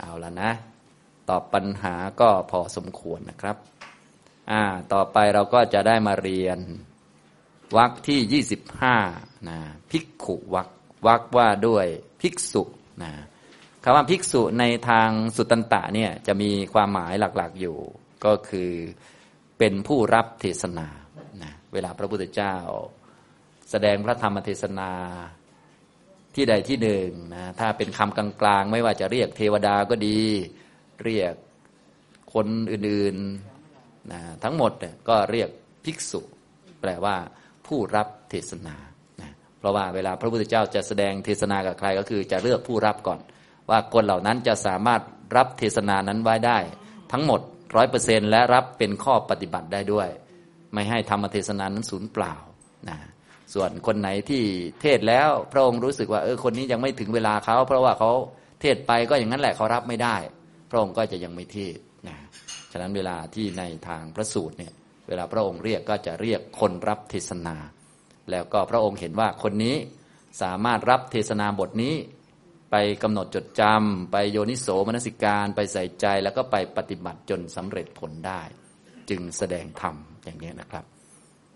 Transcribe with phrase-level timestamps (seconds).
[0.00, 0.50] เอาละนะ
[1.28, 3.56] ตอบปัญหาก็พอสมควรนะครับ
[4.50, 6.58] อ่า ต่อไปเราก็จะได้มาเรียน
[7.76, 8.42] วรรคที่
[9.06, 9.58] 25นะ
[9.90, 10.68] ภิกขุวรรค
[11.06, 11.86] วรรคว่าด้วย
[12.20, 12.62] ภิกษุ
[13.02, 13.12] นะ
[13.84, 17.76] คำว่าภิกษุในทางสุตตันตะเนี่ยจะมีความหมายหลักๆอยู่
[18.24, 18.70] ก็คือ
[19.58, 20.88] เป็นผู้รับเทศนา
[21.42, 22.56] นะเวลาพระพุทธเจ้า
[23.70, 24.90] แสดงพระธรรมเทศนา
[26.34, 30.20] ที่ใดที่หนึ่งนะถ้าเป็นคำกลางๆ ไม่ว่าจะเรียกเทวดาก็ดี
[31.04, 31.34] เรียก
[32.34, 34.72] คนอื่นๆนะทั้งหมด
[35.08, 35.48] ก็เรียก
[35.84, 36.20] ภิกษุ
[36.80, 37.16] แปลว่า
[37.66, 38.76] ผู้รับเทศนา
[39.20, 43.20] นะเพราะว่าเวลาพระพุทธเจ้าจะแสดงเทศนากับใครก็คือจะเลือกผู้รับก่อน
[43.70, 45.00] ว่าคนเหล่านั้นจะสามารถ
[45.36, 46.58] รับเทศนานั้นไว้ได้
[47.12, 47.40] ทั้งหมด
[47.76, 50.08] ร้อยเปอร์เซ็นและรับเป็นข้อปฏิบัติได้ด้วย
[50.74, 52.34] ไม่ให้ธรรมเทศนานั้นสูญเปล่า
[52.88, 52.96] นะ
[53.54, 54.42] ส่วนคนไหนที่
[54.82, 58.10] เทศแล้วพระองค์รู้สึกว่าเออคนนี้ยังไม่ถึงเวลาเขาเพราะว่าเขา
[58.60, 60.16] เทศไปก็อย่างนั้นแหละเขารับไม่ได้
[60.70, 61.76] พระองค์ก็จะยังไม่เทศ
[62.08, 62.16] นะ
[62.72, 64.72] ฉะนั้นเวลาที่ในทางพระสูตรเนี่ย
[65.08, 67.56] เวลาพระองค์เรียกก็จะเรียกคนรับเทศนา
[68.30, 69.76] แล้วก็พระองค์เห็นว่าคนนี้
[70.42, 71.94] สามารถรับเทศนาบทนี้
[72.70, 78.42] ไปกำหนดจดจำไปโยนิโสมนสิการไปใส่ใจแล้วก็ไปปฏิบัติจนสำเร็จผลได้
[79.10, 80.84] จึงแสดงธรรมอย่างนี้นะครับ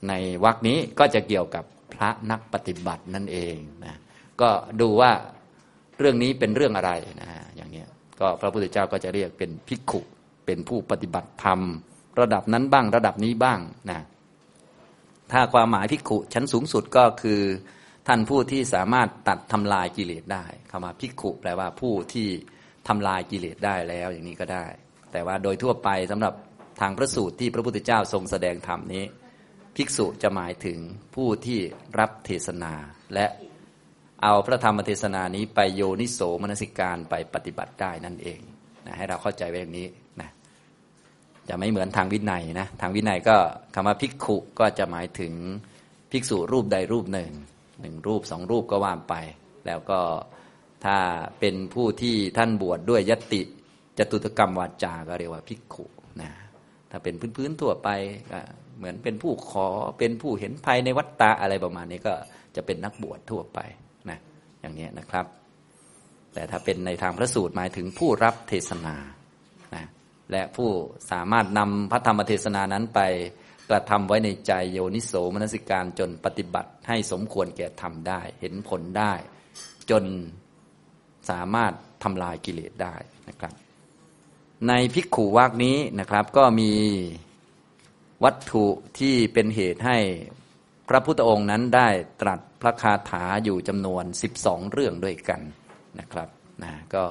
[0.08, 0.12] ใน
[0.44, 3.96] วรรคนี้ก็จะเกี่ยวกับพระนักปฏิบัตินั่นเองนะ
[4.40, 5.12] ก็ดูว่า
[5.98, 7.84] เรื่องนี้เป็นเรื่องอะไรนะอย่างนี้
[8.20, 10.00] ก็พระพุทธเจ้าก็จะเรียกเป็นภิกขุ
[10.46, 11.60] เป็นผู้ปฏิบัติธรรม
[12.20, 14.00] ระดับนั้นบ้างระดับนี้บ้างนะ
[15.32, 17.40] ถ้าความหมายภิกขุชั้นสูงสุดก็คือ
[18.08, 22.28] ท่านผู้ที่สามารถตัดทำลายกิเลสได้คำว่าภิกขุแปลว่าผู้ที่
[22.88, 24.66] ทำลายกิเลสได้แล้วอย่างนี้ก็ได้
[25.12, 26.34] แต่ว่าโดยทั่วไปสำหรับ
[26.80, 29.04] ทางพระสูตรที่พระพุทธเจ้าทรงแสดงธรรมนี้
[29.76, 30.78] ภิกษุจะหมายถึง
[31.14, 31.60] ผู้ที่
[31.98, 32.72] รับเทศนา
[33.14, 33.26] และ
[34.22, 38.40] เอาพระธรรมเทศนานี้ไปโยนิโสมนสิการไปปฏิบัติได้นั่นเอง
[38.86, 39.88] นะให้เราเข้าใจไว้อย่างนี้
[40.20, 40.30] นะ
[41.48, 43.36] จะไม่เหมือนทางวินัยนะทางวินัยก็
[43.74, 45.32] คำว่าภิกขุก็จะหมายถึง
[46.10, 47.32] ภิกษุรูปใดรูปหนึ่ง
[47.80, 49.14] หนึ่งรูปสองรูปก็ว่าไป
[49.66, 50.00] แล้วก็
[50.84, 50.96] ถ้า
[51.40, 53.42] เป็นผู้ที่ท่านบวชดด้วยยติ
[53.98, 55.84] จตุตกรรมวาจาก็เรียกว่าภิกขุ
[56.20, 56.30] นะ
[56.90, 57.88] ถ้าเป็นพื้นๆทั่วไป
[58.30, 58.40] ก็
[58.76, 59.66] เหมือนเป็นผู้ขอ
[59.98, 62.14] เป็นผู้เห็นภัยในวัฏฏะอะไรประมาณนี้ก็
[62.56, 63.58] จะเป็นนักบวชทั่วไป
[64.10, 64.18] นะ
[64.60, 65.26] อย่างนี้นะครับ
[66.34, 68.96] แต่ถ้าเป็นในทางพระสูตรหมายถึงผู้รับเทศนา
[69.74, 69.84] นะ
[70.30, 70.70] และผู้
[71.10, 73.00] สามารถนำพระธรรมเทศนานั้นไป
[73.70, 79.12] กระทำไว้ในใจโยนิโสมนสิการจนปฏิบัติให้สมควรแก่ทำได้ เห็นผลได้
[79.90, 80.04] จน
[81.30, 82.94] สามารถทำลายกิเลสได้
[83.28, 83.52] นะครับ
[84.68, 86.70] ในภิกขุวักนี้นะครับก็มี
[88.24, 88.64] วัตถุ
[88.98, 89.98] ที่เป็นเหตุให้
[90.88, 91.88] พระพุทธองค์นั้นได้
[92.20, 94.04] ตรัสพระคาถาอยู่จำนวน
[94.38, 95.40] 12 เรื่องด้วยกัน
[95.98, 96.28] นะครับ
[96.62, 97.04] นะก็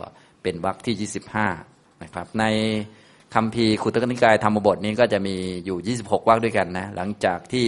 [0.44, 1.10] เป็นวรรคที่
[1.60, 2.46] 25นะครับใน
[3.36, 5.36] คำพีขุตกนิกายธรรมบทนี้ก็จะมี
[5.66, 7.68] อยู่ 26 วรรคด้วยกันนะหลังจากที่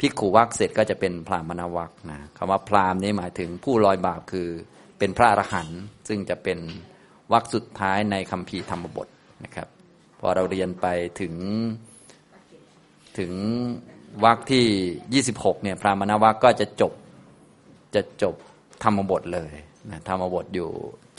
[0.00, 4.48] พิกขุวรรคเสร็จก็จะเป็นพรามณวรรคนะคำว่าพรามนี้หมายถึงผู้ลอยบาปคือ
[4.98, 6.58] เป็นพระอรหันต์ซึ่งจะเป็น
[7.32, 9.08] วรรคสุดท้ายในคำพีธรรมบท
[9.44, 9.68] นะครับ
[10.20, 10.86] พอเราเรียนไป
[11.20, 11.34] ถึง
[13.18, 13.32] ถึง
[14.24, 16.92] วรรคที่ 26เนี่ยพรามณวรรคก็จะจบ
[17.94, 18.34] จะจบ
[18.82, 19.52] ธรรมบทเลย
[19.90, 20.70] นะธรรมบทอยู่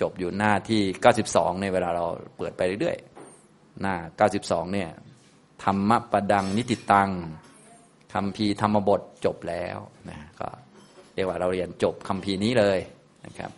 [0.02, 0.82] จบอยู่หน้าที่
[1.22, 2.06] 92ในเวลาเรา
[2.38, 3.96] เปิดไปเรื่อยๆหน้า
[4.34, 4.90] 92เนี่ย
[5.64, 7.10] ธรรมประดังนิติตัง
[8.14, 9.78] คำพีธรรมบทจบแล้ว
[10.10, 10.48] นะก็
[11.14, 12.80] เรียกว่าเราเรียนจบคำพีนี้เลย
[13.26, 13.52] นะครับ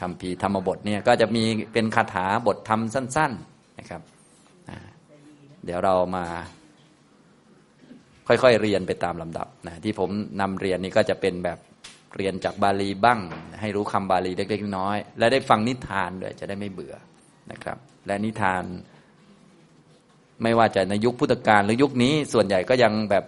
[0.00, 4.02] คำพีธรรมบทเนี่ยก็จะมีเป็นคาถาบทธรรมสั้น ๆนะครับ
[5.64, 6.24] เดี๋ยวเรามา
[8.28, 11.58] ค่อยๆเรียนไปตามลำดับนะที่ผมนำเรียนนี้ก็จะเป็นแบบ
[12.16, 13.20] เรียนจากบาลีบ้าง
[13.60, 16.94] ให้รู้คำบาลีเล็กๆน้อยและได้ฟังนิทานด้วยจะได้ไม่เบื่อ
[17.50, 17.76] นะครับ
[18.06, 18.64] และนิทาน
[20.42, 23.24] ไม่ว่าจะในยุคพุทธกาลหรือยุคนี้ส่วนใหญ่ก็ยังแบบ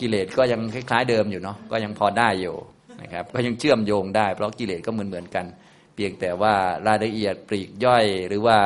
[0.00, 2.56] กิเลสก็ยังคล้าย ๆ เดิมอยู่เนาะก็ยังพอได้อยู่
[3.02, 5.46] นะครับ ก็ยังเชื่อมโยงได้ เพราะกิเลสก็เหมือนเหมือนกัน
[5.94, 6.52] เพียงแต่ว่า
[6.86, 8.58] รายละเอียดปลีกย่อยหรือว่า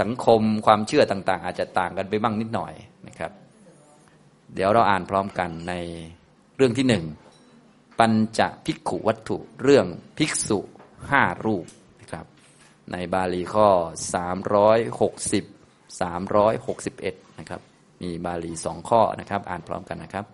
[0.00, 2.72] สังคมความเชื่อต่าง ๆ อาจจะต่างกันไปบ้างนิดหน่อย
[4.54, 5.74] เดี๋ยวเราอ่านพร้อมกันใน
[6.56, 7.04] เรื่องที่หนึ่ง
[7.98, 9.86] ปัญจภิกขุวัตถุเรื่อง
[10.18, 10.58] ภิกษุ
[11.10, 11.66] ห้ารูป
[12.00, 12.26] นะครับ
[12.92, 13.68] ในบาลีข้อ
[15.34, 17.60] 360 361นะครับ
[18.02, 20.26] มีบาลีสองข้อนะครับ อ่านพร้อมกันนะครับ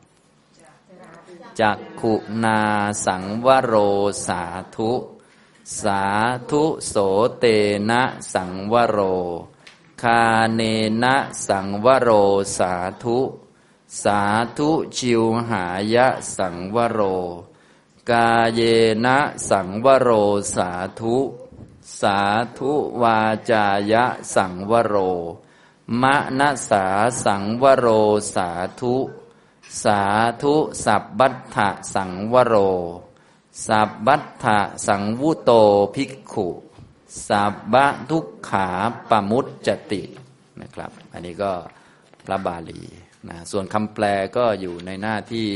[1.61, 2.61] จักขุนา
[3.07, 3.75] สังวโร
[4.27, 4.43] สา
[4.77, 4.91] ธุ
[5.83, 6.03] สา
[6.51, 6.95] ธุโส
[7.39, 7.45] เต
[7.91, 8.03] นะ
[8.35, 8.99] สังวโร
[10.03, 10.23] คา
[10.55, 10.61] เน
[11.03, 11.17] นะ
[11.49, 12.11] สังวโร
[12.59, 13.19] สาธุ
[14.01, 14.23] สา
[14.59, 17.01] ธุชิวหายะสังวโร
[18.11, 18.61] กาเย
[19.05, 19.19] นะ
[19.51, 20.11] สังวโร
[20.55, 21.17] สาธุ
[22.01, 22.19] สา
[22.59, 22.73] ธุ
[23.03, 23.19] วา
[23.51, 24.05] จายะ
[24.35, 24.97] สังวโร
[26.03, 26.85] มะนะสา
[27.25, 27.87] สังวโร
[28.35, 28.51] สา
[28.81, 28.97] ธุ
[29.83, 30.01] สา
[30.43, 30.55] ธุ
[30.85, 32.55] สัพบัตถะสังวโร
[33.67, 35.51] สัพบัตถะสังวุโต
[35.95, 36.49] ภิกขุ
[37.29, 38.69] สัพบะทุกขา
[39.09, 40.03] ปมุตจติ
[40.61, 41.53] นะครับ อันนี้ก็
[42.25, 42.83] พระบาลี
[43.29, 44.05] นะส่วนคำแปล
[44.37, 45.47] ก็อยู่ในหน้าที่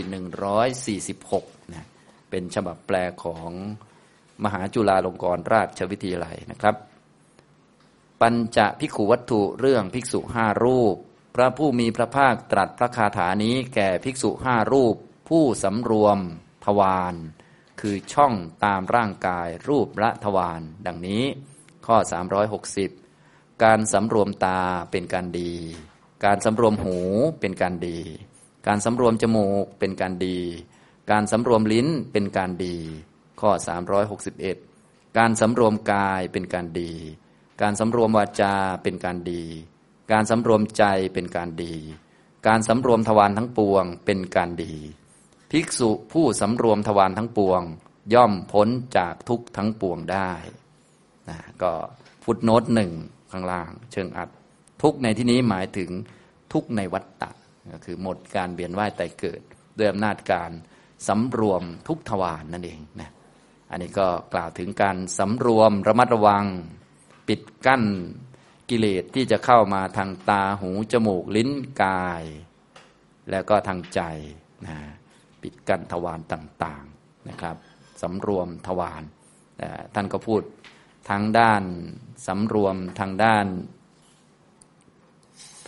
[1.17, 1.87] 146นะ
[2.31, 3.51] เป็นฉบับแปลของ
[4.45, 6.77] มหาจุฬาลงกรณราชวิทยาลัยนะครับ
[8.21, 10.97] ปัญจภิขุวัตถุเรื่องภิกษุห้ารูป
[11.35, 14.97] พระผู้มีพระภาคตรัสพระคาถานี้แก่ภิกษุห้ารูป
[15.29, 16.19] ผู้สำรวม
[16.65, 17.15] ทวาร
[17.81, 18.33] คือช่อง
[18.65, 21.25] ตามร่างกายรูปละทวารดังนี้
[21.87, 21.97] ข้อ
[22.81, 24.61] 360 การสำรวมตา
[24.91, 25.55] เป็นการดี
[26.25, 26.99] การสำรวมหู
[27.41, 27.99] เป็นการดี
[28.67, 30.39] การสำรวมจมูกเป็นการดี
[31.11, 32.77] การสำรวมลิ้นเป็นการดี
[33.41, 33.51] ข้อ
[34.35, 36.93] 361 การสำรวมกายเป็นการดี
[37.63, 39.43] การสำรวมวาจาเป็นการดี
[40.13, 40.85] การสำรวมใจ
[41.15, 41.75] เป็นการดี
[42.47, 44.75] การสำรวมทวารทั้งปวงเป็นการดี
[45.51, 47.63] ภิกษุผู้สำรวมทวารทั้งปวง
[48.15, 50.31] ย่อมพ้นจากทุกทั้งปวงได้
[51.29, 51.73] นะก็
[52.25, 52.93] ฟุตโนตหนึ่ง
[53.33, 54.29] ข้างล่าง เชิงอัด
[54.87, 55.91] ทุกในที่นี้หมายถึง
[56.53, 57.31] ทุกในวัฏฏะ
[57.73, 59.41] ก็คือหมดการเบียนว่ายแต่เกิด
[59.79, 60.51] ด้วยอำนาจการ
[61.09, 63.11] สำรวมทุกทวารนนั่นเองนะ
[63.71, 66.45] อันนี้ก็กล่าวถึงการสำรวมระมัดระวัง
[67.29, 67.85] ปิดกั้น
[68.71, 71.51] กิเลสที่จะเข้ามาทางตาหูจมูกลิ้น
[71.83, 72.25] กาย
[73.31, 74.01] แล้วก็ทางใจ
[74.67, 74.77] นะ
[75.43, 77.57] ปิดกั้นทวารต่างๆนะครับ
[78.03, 79.03] สำรวมทวาร
[79.95, 80.43] ท่านก็พูด
[81.11, 81.63] ทางด้าน
[82.27, 83.47] สำรวมทางด้าน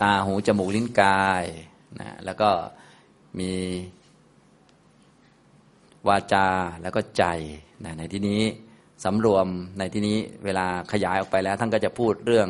[0.01, 1.43] ตาหูจมูกลิ้นกาย
[1.99, 2.49] นะแล้วก็
[3.39, 3.53] มี
[6.07, 6.47] วาจา
[6.81, 7.23] แล้วก็ใจ
[7.85, 8.41] นะในที่นี้
[9.03, 9.47] สำรวม
[9.79, 12.49] ในที่นี้เวลาขยายออกไปแล้ว ท่านก็จะพูดเรื่อง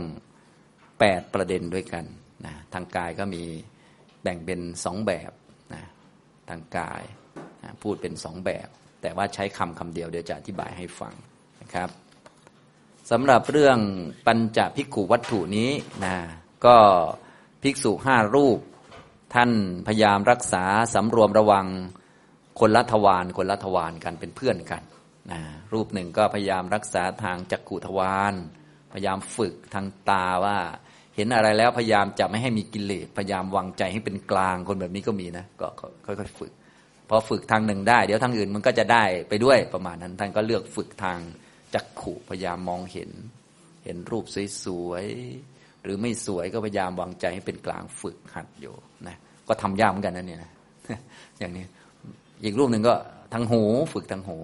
[0.99, 2.05] แปดประเด็นด้วยกัน
[2.45, 3.43] นะทางกายก็มี
[4.23, 5.31] แบ่งเป็นสองแบบ
[5.73, 5.83] นะ
[6.49, 7.03] ทางกาย
[7.63, 8.67] นะพูดเป็นสองแบบ
[9.01, 11.13] แต่ว่าใช้คำคำเดียวเดี๋ยวจะอธิบายให้ฟัง
[11.61, 11.89] นะครับ
[13.11, 13.79] สำหรับเรื่อง
[14.27, 15.71] ปัญจภิกขุวัตถุนี้
[16.05, 16.15] นะ
[16.65, 16.77] ก็
[17.63, 18.59] ภิกษุห้ารูป
[19.35, 19.51] ท่าน
[19.87, 20.63] พยายามรักษา
[20.93, 21.67] สำรวมระวัง
[22.59, 24.83] คนละทวารคนละทวารกันเป็นเพื่อนกัน
[25.31, 25.39] นะ
[25.73, 28.33] รูปหนึ่งก็พยายามรักษาทางจักขุทวาร
[28.93, 30.57] พยายามฝึกทางตาว่า
[31.15, 35.67] เห็นอะไรแล้วพยายามจะไม่ให้มีกิเลสพยายามวางใจให้เป็นกลางคนแบบนี้ก็มีนะก็
[36.05, 36.51] ค่อยๆฝึก
[37.09, 41.19] พอฝึกทางหนึ่งได้ เดี๋ยวทางอื่นมันก็จะได้ไปด้วยประมาณนั้นท่านก็เลือกฝึกทาง
[41.73, 43.11] จักขุพยายามมองเห็น
[43.83, 44.25] เห็นรูป
[44.63, 45.48] สวยๆ
[45.83, 48.73] หรือไม่สวยก็พยายามวางใจให้เป็นกลางฝึกหัดอยู่
[49.07, 49.17] นะ
[49.47, 50.51] ก็ทำยากเหมือนกันนะเนี่ยนะ
[51.39, 51.65] อย่างนี้
[52.43, 52.93] อีกรูปหนึ่งก็
[53.33, 53.61] ทางหู
[53.93, 54.37] ฝึกทางหู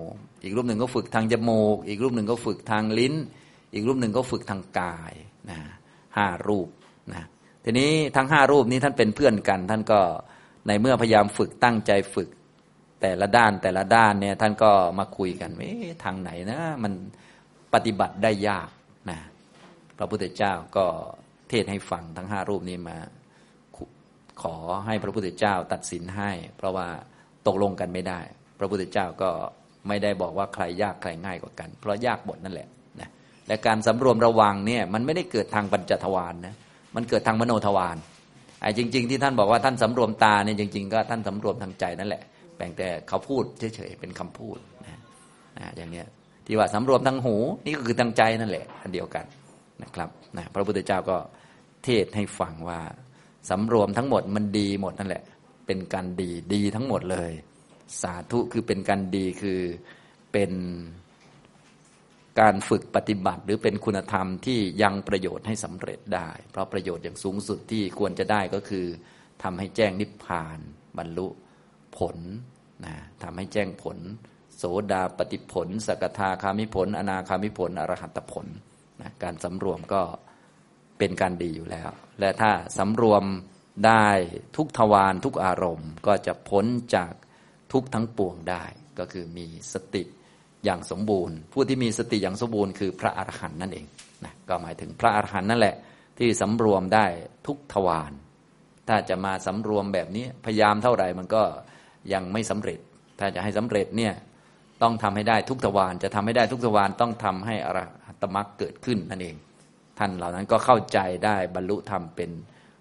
[0.43, 3.13] อีกรูปหนึ่งก็ฝึกทางจมูก อีกรูปหนึ่งก็ฝึกทางลิ้น
[3.73, 5.13] อีกรูปหนึ่งก็ฝึกทางกาย
[5.49, 5.59] นะ
[6.17, 6.67] ห้ารูป
[7.13, 7.23] นะ
[7.63, 9.99] ทีนี้ทั้งห้ารูปนี้ท่านเป็นเพื่อนกัน ท่านก็
[10.67, 12.29] ในเมื่อพยายามฝึกตั้งใจฝึก
[13.01, 16.93] แต่ละด้านแต่ละด้านเนี่ยท่านก็มาคุยกันเอ๊ะทางไหนนะ มัน
[17.73, 18.69] ปฏิบัติได้ยาก
[19.09, 19.19] นะ
[19.97, 20.85] พระพุทธเจ้าก็
[21.49, 22.97] เทศให้ฟังทั้งห้ารูปนี้มา
[24.41, 24.55] ขอ
[24.85, 26.87] ให้พระพุทธเจ้าตัดสินให้ เพราะว่า
[27.47, 28.19] ตกลงกันไม่ได้
[28.59, 29.29] พระพุทธเจ้าก็
[29.87, 32.67] ไม่ได้บอกว่าใครยากใครง่ายกว่ากัน เพราะยากหมดนั่นแหละ
[32.99, 33.09] นะ
[33.47, 36.55] และการสำรวมระวังเนี่ยมันไม่ได้เกิดทางปัญจทวารนนะ
[36.95, 37.97] มันเกิดทางมโนทวาร
[38.61, 42.23] ไอ้จริง ๆ ที่ท่านบอกว่าท่านสำรวมตาเนี่ยจริง ๆ ก็ท่านสำรวมทางใจนั่นแหละ
[42.57, 43.43] แบ่งแต่เขาพูด
[43.75, 44.99] เฉยๆเป็นคำพูดนะ
[45.57, 46.05] นะอย่างเนี้ย
[46.45, 49.25] ที่ว่าสำรวมทางหูนี่ก็คือทางใจนั่นแหละอันเดียวกัน
[49.83, 51.17] นะครับ นะพระพุทธเจ้าก็
[51.83, 52.81] เทศให้ฟังว่า
[53.49, 55.23] สำรวมทั้งหมดมันดีหมดนั่นแหละ
[55.65, 57.31] เป็นการดีดีทั้งหมดเลย
[58.01, 59.59] สาธุคือเป็นการดีคือ
[60.31, 60.51] เป็น
[62.39, 68.85] การฝึกปฏิบัติ หรือเป็นคุณธรรมที่ยังประโยชน์ให้สำเร็จได้ เพราะประโยชน์อย่างสูงสุดที่ควรจะได้ก็คือ
[69.43, 70.59] ทำให้แจ้งนิพพาน
[70.97, 71.27] บรรลุ
[71.97, 72.17] ผล
[72.85, 73.97] นะทำให้แจ้งผล
[74.57, 78.47] โสดาปฏิผล สกทาคามิผล อนาคามิผล อรหัตผล
[79.01, 80.01] นะการสำรวมก็
[80.97, 83.23] เป็นการดีอยู่แล้ว และถ้าสำรวม
[83.87, 84.07] ได้
[84.57, 87.13] ทุกทวารทุกอารมณ์ ก็จะพ้นจาก
[87.73, 88.63] ทุกทั้งปวงได้
[88.99, 90.03] ก็คือมีสติ
[90.65, 93.85] อย่างสมบูรณ์ ผู้ที่มีสติอย่างสมบูรณ์คือพระอรหันต์นั่นเอง
[94.25, 95.75] นะก็หมายถึงพระอรหันต์นั่นแหละ
[96.19, 97.05] ที่สำรวมได้
[97.47, 98.11] ทุกทวาร
[98.87, 101.43] ถ้าจะมาสำรวมแบบนี้พยายามเท่าไหร่มันก็
[102.13, 102.79] ยังไม่สำเร็จ
[103.19, 104.13] ถ้าจะให้สำเร็จเนี่ย
[104.81, 107.79] ต้องทำให้ได้ทุกทวารจะทำให้ได้ทุกทวารต้องทำให้อร
[108.21, 109.35] ตมรรคเกิดขึ้นนั่นเอง
[109.97, 112.31] ท่านเหล่านั้นก็เข้าใจได้บรรลุธรรมเป็น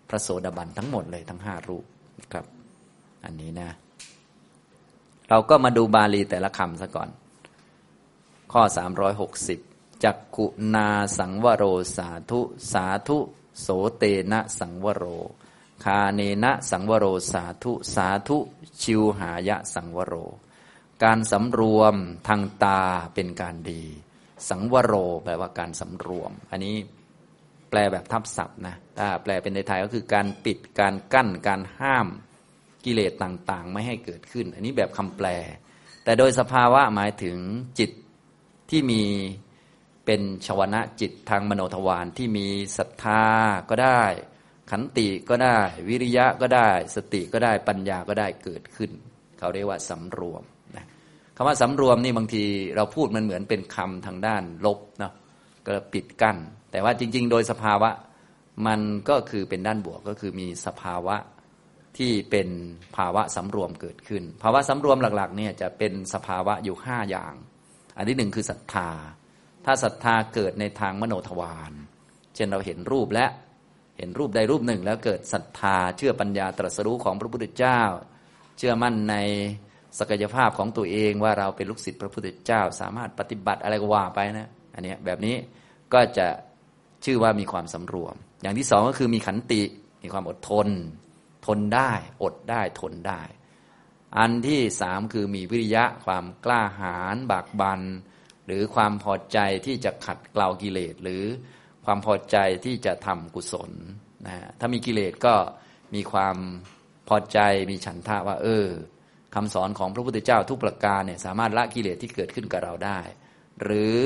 [0.08, 1.84] พระโสดาบันทั้งหมดเลยทั้งห้ารูป
[2.32, 2.46] ครับ
[3.24, 3.70] อันนี้นะ
[5.28, 7.08] เราก็มาดูบาลีแต่ละคำซะก่อน
[8.52, 8.62] ข้อ
[9.32, 10.88] 360 จักขุนา
[11.18, 11.64] สังวโร
[11.96, 12.40] สาธุ
[12.72, 13.18] สาธุ
[13.60, 15.04] โสเตนะสังวโร
[15.84, 18.36] คาเนนะสังวโรสาธุ สาธุ
[18.82, 20.14] ชิวหายะสังวโร
[21.02, 21.94] การสำรวม
[22.28, 22.80] ทางตา
[23.14, 23.84] เป็นการดี
[24.50, 26.76] สังวโร แปลว่าการสำรวม อันนี้
[27.70, 32.06] แปลแบบทับศัพท์นะถ้าแปลเป็นในไทยก็คือการปิดการกั้นการห้าม
[32.84, 35.28] กิเลสต่างๆ ไม่ให้เกิดขึ้น อันนี้แบบคำแปล
[36.04, 37.38] แต่โดยสภาวะหมายถึง
[37.78, 37.90] จิต
[38.70, 39.02] ที่มี
[40.06, 42.46] เป็นชวนะจิตทางมโนทวารที่มี
[42.76, 43.24] ศรัทธา
[43.70, 44.02] ก็ได้
[44.70, 45.58] ขันติก็ได้
[45.88, 48.90] วิริยะก็ได้ สติก็ได้ปัญญาก็ได้เกิดขึ้น
[49.38, 50.42] เขาเรียกว่าสำรวม
[51.36, 52.44] คำว่าสำรวมนี่บางที
[52.76, 55.12] เราพูดมันเหมือนเป็นคำทางด้านลบเนาะ
[55.66, 56.36] ก็ปิดกั้น
[56.70, 57.90] แต่ว่าจริง ๆ โดยสภาวะ
[58.66, 61.16] มันก็คือเป็นด้านบวกก็คือมีสภาวะ
[61.98, 62.48] ที่เป็น
[62.96, 67.34] ภาวะสำรวมเกิดขึ้น ภาวะสำรวมหลักๆเนี่ยจะเป็นสภาวะอยู่ห้าอย่าง
[67.96, 68.90] อันที่หนึ่งคือศรัทธา
[69.64, 71.72] ถ้าศรัทธาเกิดในทางมโนทวาร
[72.34, 73.26] เช่นเราเห็นรูปและ
[73.98, 77.80] เห็นรูปใดรูปหนึ่ง แล้วเกิดศรัทธาเชื่อปัญญาตรัสรู้ของพระพุทธเจ้า
[78.58, 79.16] เชื่อมั่นใน
[79.98, 85.36] ศักยภาพของตัวเองว่าเราเป็นลูกศิษย์พระพุทธเจ้า สามารถปฏิบัติอะไรก็ว่าไปนะอันนี้แบบนี้
[85.92, 86.26] ก็จะ
[87.04, 89.62] ชื่อว่ามีความสำรวม อย่างที่สองก็คือมีขันติ
[90.02, 90.68] มีความอดทน
[91.46, 93.22] ทนได้ อดได้ทนได้
[94.18, 97.80] อันที่สามคือมีวิริยะความกล้าหาญบากบัน
[98.46, 101.22] หรือความพอใจที่จะขัดเกลากิเลสหรือ
[101.84, 103.70] ความพอใจที่จะทำกุศล
[104.26, 105.34] นะถ้ามีกิเลสก็
[105.94, 106.36] มีความ
[107.08, 107.38] พอใจ
[107.70, 108.66] มีฉันทะว่า เออ
[109.34, 113.00] คำสอนของพระพุทธเจ้าทุกประการเนี่ยสามารถละกิเลสที่เกิดขึ้นกับเราได้
[113.62, 113.96] หรือ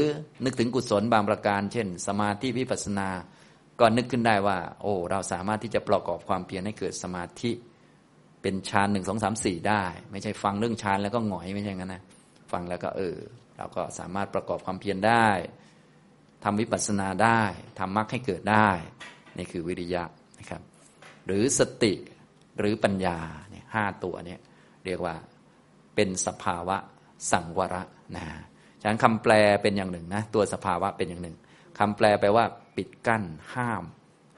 [0.45, 3.09] นึกถึงกุศลบางประการ เช่น สมาธิวิปัสสนา
[3.81, 7.51] ก็นึกขึ้นได้ว่า โอ้เราสามารถที่จะประกอบความเพียรให้เกิดสมาธิ
[8.43, 12.03] เป็นฌานหนึ่งสองสามสี่ได้ ไม่ใช่ฟังเรื่องฌานแล้วก็หงอยไม่ใช่งั้นนะ
[12.53, 13.17] ฟังแล้วก็เออ
[13.57, 15.29] เราก็สามารถประกอบความเพียรได้
[16.45, 17.43] ทำวิปัสสนาได้
[17.79, 18.71] ทำมรรคให้เกิดได้
[19.37, 20.03] นี่คือวิริยะ
[20.39, 20.63] นะครับ
[21.27, 21.93] หรือสติ
[22.59, 23.19] หรือปัญญา
[23.51, 24.41] เนี่ยห้าตัวเนี่ย
[24.89, 25.17] เรียกว่า
[25.95, 26.77] เป็นสภาวะ
[27.33, 27.77] สังวร
[28.17, 28.25] นะ
[28.81, 31.37] ฉะนั้นคำแปลเป็นอย่างหนึ่งนะตัวสภาวะเป็นอย่างหนึ่ง
[31.79, 32.45] คำแปลแปลว่า
[32.77, 33.23] ปิดกั้น
[33.55, 33.85] ห้าม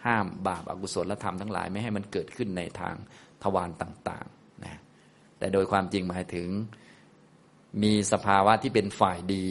[0.04, 2.94] ห้ามบาปอากุศลธรรมทั้งหลายไม่ให้มันเกิดขึ้นในทาง
[3.42, 4.80] ทวารต่างๆนะ
[5.38, 6.48] แต่โดยความจริงหมายถึง
[7.82, 9.48] มีสภาวะที่เป็นฝ่ายดี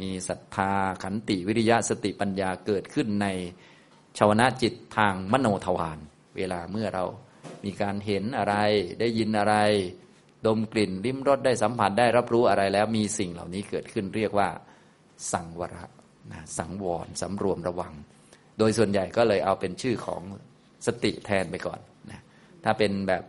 [0.00, 3.26] มีศรัทธาขันติวิริยะสติปัญญาเกิดขึ้นใน
[4.18, 5.98] ชาวนาจิตทางมโนทวาร
[6.36, 7.04] เวลาเมื่อเรา
[7.64, 8.54] มีการเห็นอะไร
[9.00, 9.54] ได้ยินอะไร
[10.46, 14.48] ดมกลิ่นลิ้มรสได้สัมผัสได้รับรู้อะไรแล้ว มีสิ่งเหล่านี้เกิดขึ้นเรียกว่า
[15.32, 15.84] สังวระ
[16.32, 17.92] นะสังวรสำรวมระวัง
[18.58, 20.22] โดยส่วนใหญ่ก็เลยเอาเป็นชื่อของ
[20.86, 21.80] สติแทนไปก่อน
[22.10, 22.20] นะ
[22.64, 23.24] ถ้าเป็นแบบ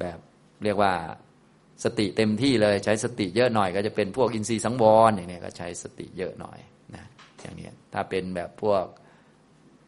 [0.00, 0.18] แบบ
[0.64, 0.92] เรียกว่า
[1.84, 6.58] สติเต็มที่เลยใช้สติเยอะหน่อย ก็จะเป็นพวกอินทรีย์สังวรอย่างนี้ก็ใช้สติเยอะหน่อย
[6.94, 7.04] นะ
[7.40, 8.84] อย่างนี้ถ้าเป็นแบบพวก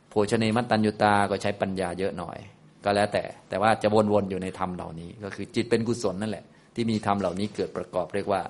[0.08, 2.38] โภชเนมัตตัญญุตาก็ใช้ปัญญาเยอะหน่อย
[2.84, 8.42] ก็แล้วแต่แต่ว่าจะวนๆอยู่ในธรรมเหล่านี้ ก็คือจิตเป็นกุศลนั่นแหละ ที่มีธรรมเหล่านี้เกิดประกอบเรียกว่า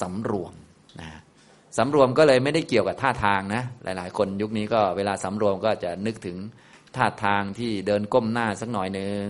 [0.00, 0.52] สำรวม
[1.00, 1.10] นะ
[1.78, 6.36] สำรวมก็เลยไม่ได้เกี่ยวกับท่าทางนะหลาย ๆ คนยุคนี้ก็เวลาสำรวมก็จะนึกถึง
[6.96, 9.26] ท่าทางที่เดินก้มหน้าสักหน่อยหนึ่ง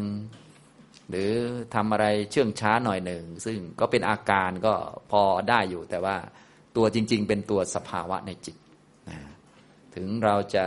[1.10, 1.30] หรือ
[1.74, 4.74] ทำอะไรเชื่องช้าหน่อยหนึ่งซึ่งก็เป็นอาการก็
[5.10, 6.16] พอได้อยู่ แต่ว่า
[6.76, 8.56] ตัวจริง ๆ เป็นตัวสภาวะในจิต
[9.10, 9.18] นะ
[9.94, 10.64] ถึงเราจะ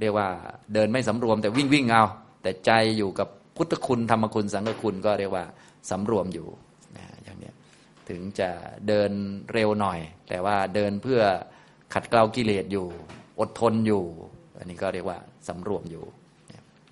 [0.00, 0.28] เรียกว่า
[0.74, 2.04] เดินไม่สำรวมแต่วิ่งวิ่งเอา
[2.42, 5.44] แต่ใจอยู่กับพุทธคุณธรรมคุณสังฆคุณก็เรียกว่า
[5.90, 6.48] สำรวมอยู่
[8.10, 8.50] ถึงจะ
[8.88, 9.10] เดิน
[9.52, 11.20] เร็วหน่อย แต่ว่าเดินเพื่อ
[11.94, 12.86] ขัดเกลากิเลสอยู่
[13.40, 14.04] อดทนอยู่
[14.58, 16.04] อันนี้ก็เรียกว่าสำรวมอยู่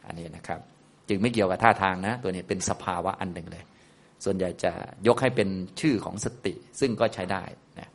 [0.07, 0.61] อันนี้นะครับ
[1.09, 3.65] จึงไม่เกี่ยวกับท่าทางนะ ตัวนี้เป็นสภาวะอันหนึ่งเลย
[4.25, 4.73] ส่วนใหญ่จะ
[5.07, 5.49] ยกให้เป็น
[5.81, 7.43] ชื่อของสติ ซึ่งก็ใช้ได้
[7.79, 7.89] นะ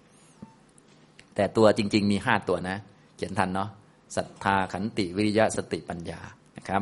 [1.36, 2.78] แต่ตัวจริง ๆ มีห้าตัวนะ
[3.16, 3.70] เขียนทันเนาะ
[4.16, 6.20] ศรัทธาขันติวิริยะสติปัญญา
[6.58, 6.82] นะครับ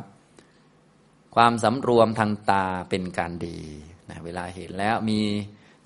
[1.35, 3.57] ความสำรวมทางตาเป็นการดี
[4.09, 5.19] นะเวลาเห็นแล้วมี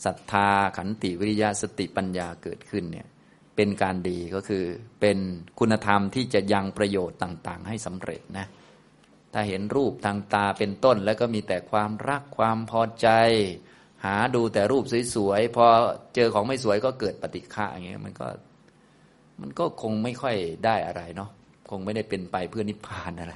[0.05, 3.07] ศรัทธาขันติวิริยะสติปัญญาเกิดขึ้นเนี่ย
[3.55, 4.63] เป็นการดีก็คือ
[5.01, 5.17] เป็น
[5.59, 8.47] คุณธรรมที่จะยังประโยชน์ต่าง ๆ ให้สำเร็จนะ
[9.33, 13.07] ถ้าเห็นรูปทางตาเป็นต้นแล้วก็มีแต่ความรักความพอใจ
[14.05, 14.83] หาดูแต่รูป
[15.15, 15.65] สวยๆพอ
[16.15, 18.27] เจอของไม่สวยก็เกิดปฏิฆะอย่างเงี้ยมันก็
[19.41, 20.35] มันก็คงไม่ค่อย
[20.65, 21.29] ได้อะไรเนาะ
[21.71, 23.35] คงไม่ได้เป็นไปเพื่อนิพพานอะไร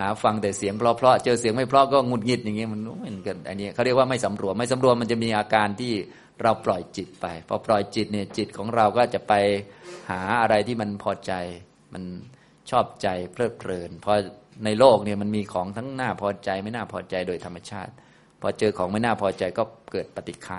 [0.00, 5.92] หาฟังแต่เสียงเพราะๆเจอเสียงไม่เพราะก็งุดหงิดอย่างเงี้ยมันเหมือนกันอันนี้เขาเรียกว่าไม่สำรวมไม่สำรวมมันจะมีอาการที่
[6.42, 9.32] เราปล่อยจิตไปพอปล่อยจิตเนี่ยจิตของเราก็จะไป
[10.10, 11.32] หาอะไรที่มันพอใจ
[11.92, 12.02] มัน
[12.70, 14.12] ชอบใจเพลิดเพลินพอ
[14.64, 17.92] ในโลกเนี่ยมันมีของทั้งหน้าพอใจไม่น่าพอใจโดยธรรมชาติ
[18.40, 20.58] พอเจอของไม่น่าพอใจก็เกิดปฏิฆะ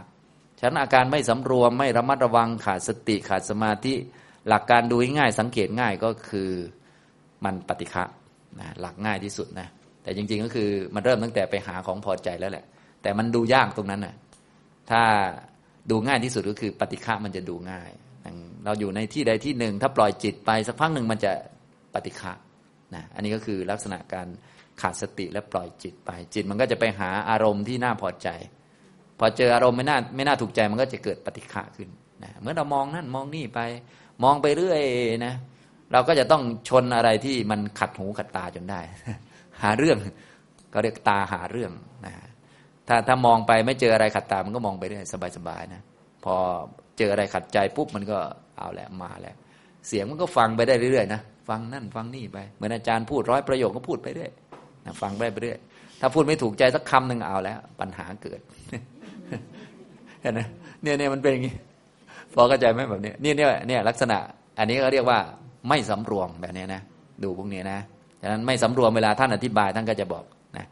[0.59, 3.93] ฉะนั้นอาการไม่สำรวมไม่ระมัดระวังขาดสติขาดสมาธิ
[4.47, 6.49] หลักการดูง่ายสังเกตง่ายก็คือ
[7.45, 8.03] มันปฏิฆะ
[8.59, 9.67] นะหลักง่ายที่สุดนะ
[10.03, 12.65] แต่จริง ๆ ก็คือมันเริ่มตั้งแต่ไปหาของพอใจแล้วแหละ
[13.01, 14.15] แต่มันดูยากตรงนั้นนะ
[14.91, 15.01] ถ้า
[15.89, 17.91] ดูง่ายที่สุดก็คือปฏิฆะมันจะดูง่าย
[18.65, 21.31] เราอยู่ในที่ใดที่หนึ่ง ถ้าปล่อยจิตไปสักพักหนึ่งมันจะ
[21.93, 22.33] ปฏิฆะ
[22.95, 24.27] นะอันนี้ก็คือลักษณะการ
[24.81, 28.27] ขาดสติและปล่อยจิตไป จิตมันก็จะไปหาอารมณ์ที่น่าพอใจ
[29.19, 31.89] พอเจออารมณ์ไม่น่าไม่น่าถูกใจมันก็จะเกิดปฏิฆะขึ้น
[32.23, 33.59] นะเมื่อเรามองนั่นมองนี่ไป
[34.23, 34.81] มองไปเรื่อย
[35.25, 35.33] นะ
[35.91, 38.79] เราก็จะต้องชนอะไรที่มันขัดหูขัดตาจนได้
[39.61, 39.97] หาเรื่อง
[40.73, 41.71] ก็เรียกตาหาเรื่อง
[42.05, 42.13] นะ
[42.87, 45.03] ถ้าถ้ามองไปไม่เจออะไรขัดตา มันก็มองไปเรื่อย
[45.37, 45.81] สบายๆนะ
[46.23, 46.35] พอ
[46.97, 48.17] เจออะไรขัดใจปุ๊บมันก็
[48.57, 49.35] เอาแหละมาแล้ว
[49.87, 54.31] เสียงมันก็ฟังไปได้เรื่อยๆนะฟังนั่นฟังนี่ไปเหมือนอาจารย์พูดร้อยประโยคก็พูดไปเรื่อย
[54.85, 55.59] นะฟังไปเรื่อย
[55.99, 58.39] ถ้าพูดไม่ถูกใจสักคำหนึ่งเอาแล้ว ปัญหาเกิด
[60.21, 60.39] เห็นไหม
[60.81, 61.53] เนี่ยเนี่ยมันเป็นอย่างนี้
[62.33, 64.17] พอเข้าใจไหมแบบนี้เนี่ยเนี่ยเนี่ยลักษณะ
[64.59, 65.19] อันนี้เขาเรียกว่า
[65.69, 66.81] ไม่สำรวมแบบนี้นะ
[67.23, 67.79] ดูพวกนี้นะ
[68.21, 70.25] ฉะนั้นไม่สำรวมเวลาท่านอธิบายท่านก็จะบอก
[70.57, 70.65] นะ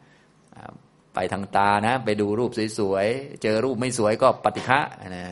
[1.14, 4.80] ไปทางตานะ ไปดูรูปสวยๆ เจอรูปไม่สวยก็ปฏิฆะ
[5.16, 5.24] นะ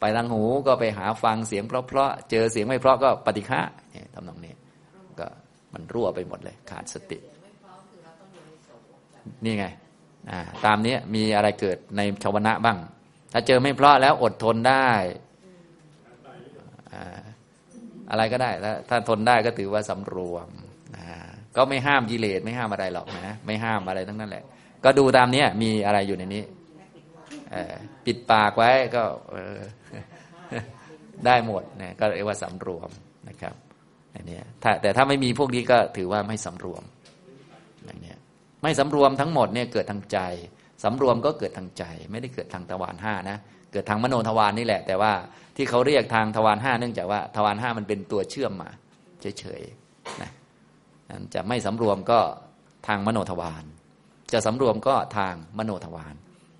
[0.00, 4.54] ไปทางหูก็ไปหาฟังเสียงเพราะๆ เจอเสียงไม่เพราะก็ปฏิฆะเนี่ยทำนองนี้
[5.20, 5.26] ก็
[5.72, 7.18] มันรั่วไปหมดเลย ขาดสติ
[9.44, 9.66] นี่ไง
[10.64, 12.78] ตามนี้มีอะไรเกิดในชาวนะบ้าง
[13.32, 14.88] ถ้าเจอไม่เพราะแล้วอดทนได้
[18.10, 20.48] อะไรก็ได้ถ้าถ้าทนได้ก็ถือว่าสำรวม
[21.56, 24.44] ก็ไม่ห้ามกิเลสไม่ห้ามอะไรหรอกนะไม่ห้ามอะไรทั้งนั้นแหละ
[24.84, 26.42] ก็ดูตามนี้มีอะไรอยู่ในนี้
[28.06, 29.02] ปิดปากไว้ก็
[31.26, 32.90] ได้หมดนะก็เรียกว่าสำรวม
[33.28, 33.54] นะครับ
[34.14, 36.82] อันนี้ถ้าแต่ถ้าไม่มีพวกนี้ก็ถือว่าไม่สำรวม
[37.84, 38.14] อย่างนี้
[38.62, 40.18] ไม่สำรวมทั้งหมดเนี่ยเกิดทางใจ
[40.84, 43.36] สำรวมก็เกิดทางใจ ไม่ได้เกิดทางตะวันห้านะ
[43.72, 45.12] เกิดทางมโนทวารนนี่แหละ แต่ว่า
[45.56, 48.70] ที่เขาเรียกทางทวารห้าเนื่องจากว่าทวารห้ามันเป็นตัวเชื่อมมา
[49.20, 50.30] เฉยๆนะ
[51.34, 52.20] จะไม่สำรวมก็
[52.86, 53.64] ทางมโนทวาร
[54.32, 56.14] จะสำรวมก็ทางมโนทวาร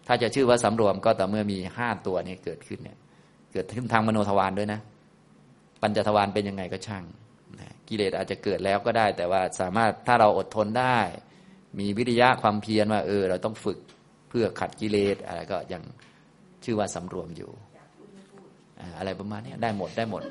[0.07, 2.99] ถ้าจะชื่อว่าสำรวมก็แต่เมื่อมีห้าตัวนี้เกิดขึ้นเนี่ย
[3.53, 4.81] เกิดขึ้นทางมโนทวารด้วยนะ
[5.83, 7.05] ปัญจทวารเป็นยังไงก็ช่าง
[7.61, 10.99] นะกิเลสอาจจะเกิดแล้วก็ได้ แต่ว่าสามารถถ้าเราอดทนได้
[11.79, 13.79] มีวิริยะความเพียรว่าเออ เราต้องฝึก
[14.29, 15.83] เพื่อขัดกิเลสอะไรก็ยัง
[16.65, 17.51] ชื่อว่าสำรวมอยู่
[18.99, 20.23] อะไรประมาณนี้ได้หมดได้หมด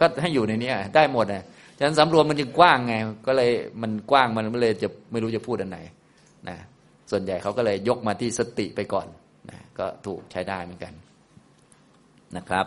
[0.00, 1.44] ก็ให้อยู่ในนี้ได้หมดนะ
[1.78, 2.94] ฉะนั้นสำรวมมันจึงกว้างไง
[3.26, 3.50] ก็เลย
[3.82, 5.78] มันกว้างมันไม่เลยจะไม่รู้จะพูดอันไหน
[6.48, 6.56] นะ
[7.10, 9.06] ส่วนใหญ่เขาก็เลยยกมาที่สติไปก่อน
[9.50, 10.92] นะก็ถูกใช้ได้เหมือนกัน
[12.36, 12.66] นะครับ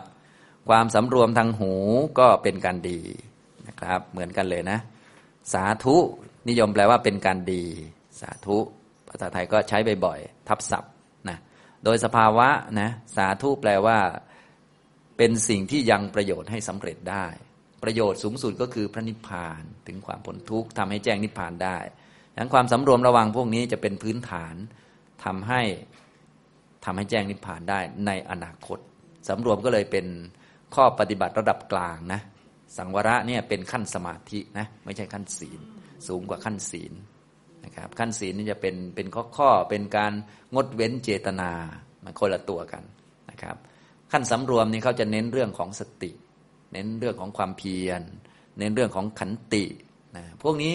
[0.68, 1.72] ความสำรวมทางหู
[2.18, 3.00] ก็เป็นการดี
[3.68, 4.78] นะครับ เหมือนกันเลยนะ
[5.52, 5.96] สาธุ
[6.48, 7.64] นิยมแปลว่าเป็นการดี
[8.20, 8.56] สาธุ
[9.08, 10.92] ภาษาไทยก็ใช้บ่อยๆทับศัพท์
[11.28, 11.38] นะ
[11.84, 12.48] โดยสภาวะ
[12.80, 13.98] นะสาธุแปลว่า
[15.18, 17.26] เป็นสิ่งที่ยังประโยชน์ให้สำเร็จได้
[17.82, 21.78] ประโยชน์สูงสุดก็คือพระนิพพานถึงความพ้นทุกข์ทำให้แจ้งนิพพานได้
[22.32, 24.54] ดังนั้นความสำรวมระวังพวกนี้จะเป็นพื้นฐาน
[25.24, 25.62] ทำให้
[26.84, 28.78] ทำให้แจ้งนิพพานได้ในอนาคต
[29.28, 30.06] สำรวมก็เลยเป็น
[30.74, 32.20] ข้อปฏิบัติระดับกลางนะ
[32.76, 35.60] สังวระเนี่ยเป็นขั้นสมาธินะไม่ใช่ขั้นศีล
[36.08, 36.92] สูงกว่าขั้นศีล
[37.64, 40.12] นะครับขั้นศีลนี่จะเป็นเป็นข้อข้อเป็นการ
[40.54, 41.50] งดเว้นเจตนา
[42.04, 42.82] มันคนละตัวกัน
[43.30, 43.56] นะครับ
[44.12, 46.10] ขั้นสำรวมนี่เขาจะเน้นเรื่องของสติ
[46.72, 48.02] เน้นเรื่องของความเพียร
[48.58, 49.64] เน้นเรื่องของขันติ
[50.16, 50.74] นะพวกนี้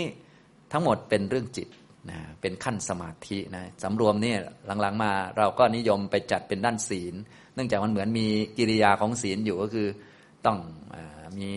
[0.71, 1.67] ทั้งหมดเป็นเรื่องจิต
[2.09, 4.33] นะเป็นขั้นสมาธินะสำรวมนี่
[4.81, 7.13] หลังๆมาเราก็นิยมไปจัดเป็นด้านศีล
[7.53, 9.87] เนื่องจากมันเหมือนมีกิริยาของศีลอยู่ก็คือ
[10.45, 10.57] ต้อง
[10.95, 10.97] อ
[11.37, 11.49] มี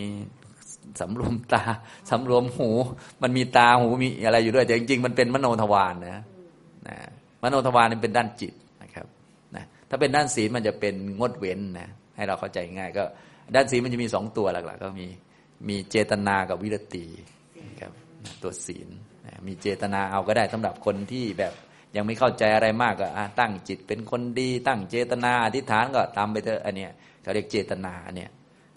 [1.00, 1.62] สำรวมตา
[2.10, 2.70] สำรวมหู
[3.22, 6.22] มันมีตาหูมีอะไรอยู่ด้วยแต่จริงๆมันเป็นมโนทวารนะ
[6.88, 6.96] นะ
[7.42, 8.54] มโนทวารนี่เป็นด้านจิต
[9.90, 13.04] ถ้าเป็นด้านศีลมันจะเป็นงดเว้นนะให้เราเข้าใจง่ายก็
[13.54, 15.06] ด้านศีลมันจะมีสองตัวหลักๆก็มี
[15.68, 17.04] มีเจตนากับวิรติ
[17.80, 17.92] ครับ
[18.42, 18.88] ตัวศีล
[19.46, 21.52] มีเจตนาเอาก็ได้สำหรับคนที่แบบ
[21.96, 23.06] ยังไม่เข้าใจอะไรมากก็
[23.40, 28.30] ตั้งจิตเป็นคนดี ตั้งเจตนาอธิษฐานก็ตามไปเถอะอันเนี้ยเขาเรียกเจตนาเนี่ย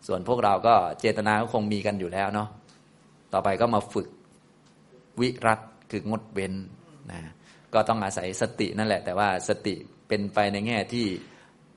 [0.08, 2.50] ส่วนพวกเราก็เจตนาก็คงมีกันอยู่แล้วเนาะ
[3.34, 4.08] ต่อไปก็มาฝึก
[5.22, 5.60] วิรัต
[5.92, 6.54] คืองดเว้น
[7.12, 7.20] นะ
[7.74, 9.76] ก็ต้องอาศัยสตินั่นแหละ แต่ว่าสติ
[10.10, 11.08] เป็นไปในแง่ที่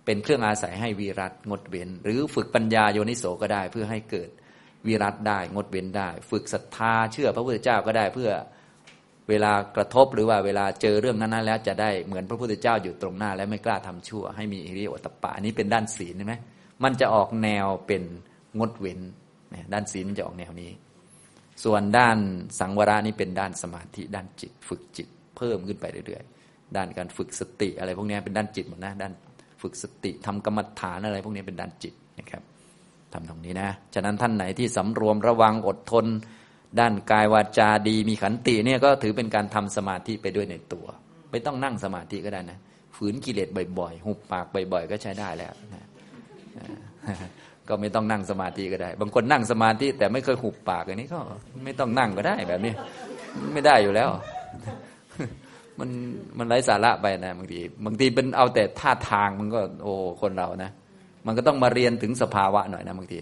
[0.05, 4.31] เป็นเครื่องอาศัยให้วีรัตงดเว้น หรือฝึกปัญญาโยนิโสก็ได้เพื่อให้เกิด
[4.87, 8.31] วีรัตได้งดเว้นได้ ฝึกศรัทธาเชื่อพระพุทธเจ้าก็ได้เพื่อ
[9.29, 16.35] เวลากระทบหรือว่าเวลาเจอเรื่องนั้นๆแล้วจะได้เหมือนพระพุทธเจ้าอยู่ตรงหน้า และไม่กล้าทำชั่วให้มีอิริโอตปะอันนี้เป็นด้านศีลใช่ไหม
[16.85, 18.03] มันจะออกแนวเป็น
[18.59, 19.01] งดเว้น
[19.73, 20.71] ด้านศีลมันจะออกแนวนี้
[21.64, 22.18] ส่วนด้าน
[22.59, 26.23] สังวรานี่เป็นด้านสมาธิด้านจิต ฝึกจิตเพิ่มขึ้นไปเรื่อย
[26.77, 29.13] ด้านการฝึกสติอะไรพวกนี้เป็นด้านจิตหมดนะด้าน
[29.63, 32.43] ฝึกสติทำกรรมฐานอะไรพวกนี้เป็นด้านจิตนะครับ
[33.13, 36.07] ทำตรงนี้นะ ฉะนั้นท่านไหนที่สำรวมระวังอดทน
[36.81, 40.87] ด้านกายวาจาดีมีขันติเนี่ยก็ถือเป็นการทำสมาธิไปด้วยในตัว
[41.31, 42.59] ไม่ต้องนั่งสมาธิก็ได้นะ
[42.97, 45.87] ฝืนกิเลสบ่อยๆ หุบปากบ่อยๆ ก็ใช้ได้แล้วนะ
[47.69, 51.19] ก็ไม่ต้องนั่งสมาธิก็ได้ บางคนนั่งสมาธิแต่ไม่เคยหุบปากอันนี้ก็
[51.65, 52.73] ไม่ต้องนั่งก็ได้แบบนี้
[53.55, 54.11] ไม่ได้อยู่แล้ว
[55.81, 55.91] มัน
[56.39, 60.71] มันไร้สาระไปนะบางทีบางทีเป็นเอาแต่ท่าทางมันก็ โอ้คนเรานะ
[61.27, 63.19] มันก็ต้องมาเรียนถึงสภาวะหน่อยนะบางที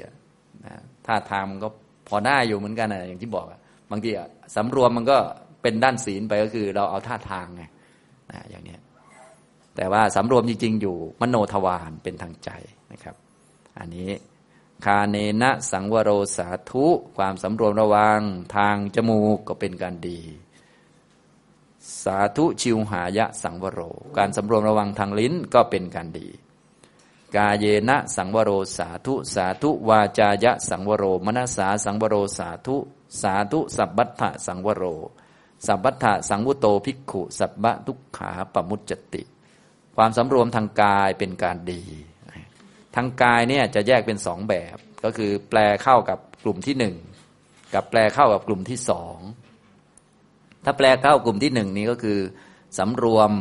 [0.65, 0.75] นะ
[1.07, 1.69] ท่าทางมันก็
[2.09, 3.47] พอได้อยู่เหมือนกันนะอย่างที่บอก
[3.91, 4.11] บางที
[4.57, 5.19] สำรวมมันก็
[5.63, 7.63] เป็นด้านศีลไปก็คือ เราเอาท่าทางไง
[8.31, 8.77] นะอย่างนี้
[9.77, 12.51] แต่ว่าสำรวมจริง ๆ อยู่มโนทวารเป็นทางใจ
[12.93, 13.15] นะครับ
[13.79, 14.11] อันนี้
[14.85, 16.87] คาเนนะสังวโรสาธุ
[17.17, 18.21] ความสำรวมระวัง
[18.57, 20.21] ทางจมูกก็เป็นการดี
[22.05, 23.81] สาธุชิวหายะสังวโร
[24.16, 26.29] การสำรวมระวังทางลิ้นก็เป็นการดี
[27.37, 32.77] กาเยนะสังวโรสาธุสาธุวาจายะสังวโรมนสาสังวโรสาธุ
[33.23, 34.85] สาธุสัพพัทธะสังวโร
[35.66, 39.23] สัพพัทธะสังวุโตภิกขุสัพพะทุกขาปมุจจติ
[39.97, 41.83] ความสำรวมทางกายเป็นการดี
[42.97, 46.97] ทางกายเนี่ยจะแยกเป็นสองแบบ ก็คือแปลเข้ากับกลุ่มที่หนึ่ง
[47.75, 49.16] กับแปลเข้ากับกลุ่มที่สอง
[50.64, 52.18] ถ้าแปลเข้ากลุ่มที่หนึ่งนี้ก็คือ
[52.79, 53.33] สำรวม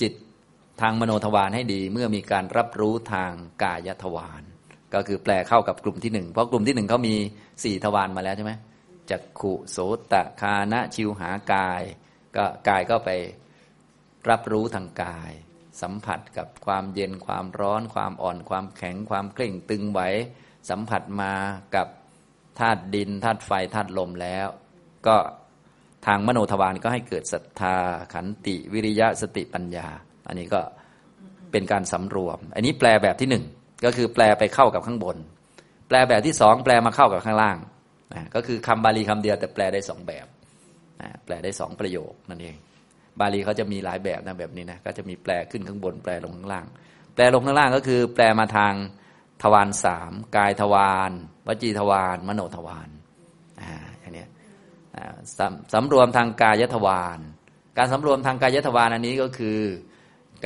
[0.00, 0.12] จิต
[0.80, 3.32] ทางมโนทวารให้ดี เมื่อมีการรับรู้ทาง
[3.62, 4.42] กายทวาร
[4.94, 7.14] ก็คือแปลเข้ากับกลุ่มที่หนึ่งเพราะกลุ่มที่หนึ่งเขามี
[7.64, 8.52] สี่ทวารมาแล้วใช่ไหม
[9.10, 9.78] จักขุโส
[10.12, 11.82] ตะคานะชิวหากาย
[12.36, 13.10] ก็กายก็ไป
[14.30, 15.32] รับรู้ทางกาย
[15.82, 20.00] สัมผัสกับความเย็นความร้อน ความอ่อนความแข็งความเคร่งตึงไหว
[20.70, 21.32] สัมผัสมา
[21.74, 21.88] กับ
[22.58, 24.48] ธาตุดินธาตุไฟธาตุลมแล้ว
[25.08, 25.16] ก็
[26.06, 27.76] ทางมโนทวารก็ให้เกิดศรัทธา
[28.12, 29.88] ขันติวิริยะสติปัญญา
[30.28, 30.60] อันนี้ก็
[31.52, 33.44] เป็นการสำรวม อันนี้แปลแบบที่หนึ่ง
[33.84, 35.16] ก็คือแปลไปเข้ากับข้างบน
[35.88, 37.56] แปลแบบที่สองแปลมาเข้ากับข้างล่าง
[38.34, 40.26] ก็คือคำบาลีคำเดียวแต่แปลได้สองแบบ
[41.24, 42.56] แปลได้สองประโยคนั่นเอง
[43.20, 46.66] บาลีเขาจะมีหลายแบบนะแบบนี้นะก็จะมีแปลขึ้นข้างบน แปลลงข้างล่าง
[47.14, 48.74] แปลลงข้างล่างก็คือ แปลมาทาง
[49.42, 51.12] ทวารสามกายทวาร
[51.46, 52.88] วจีทวารมโนทวาร
[55.38, 55.40] ส
[55.74, 57.18] สำรวมทางกายทวาร
[57.78, 59.60] การสำรวมทางกายทวารอันนี้ก็คือ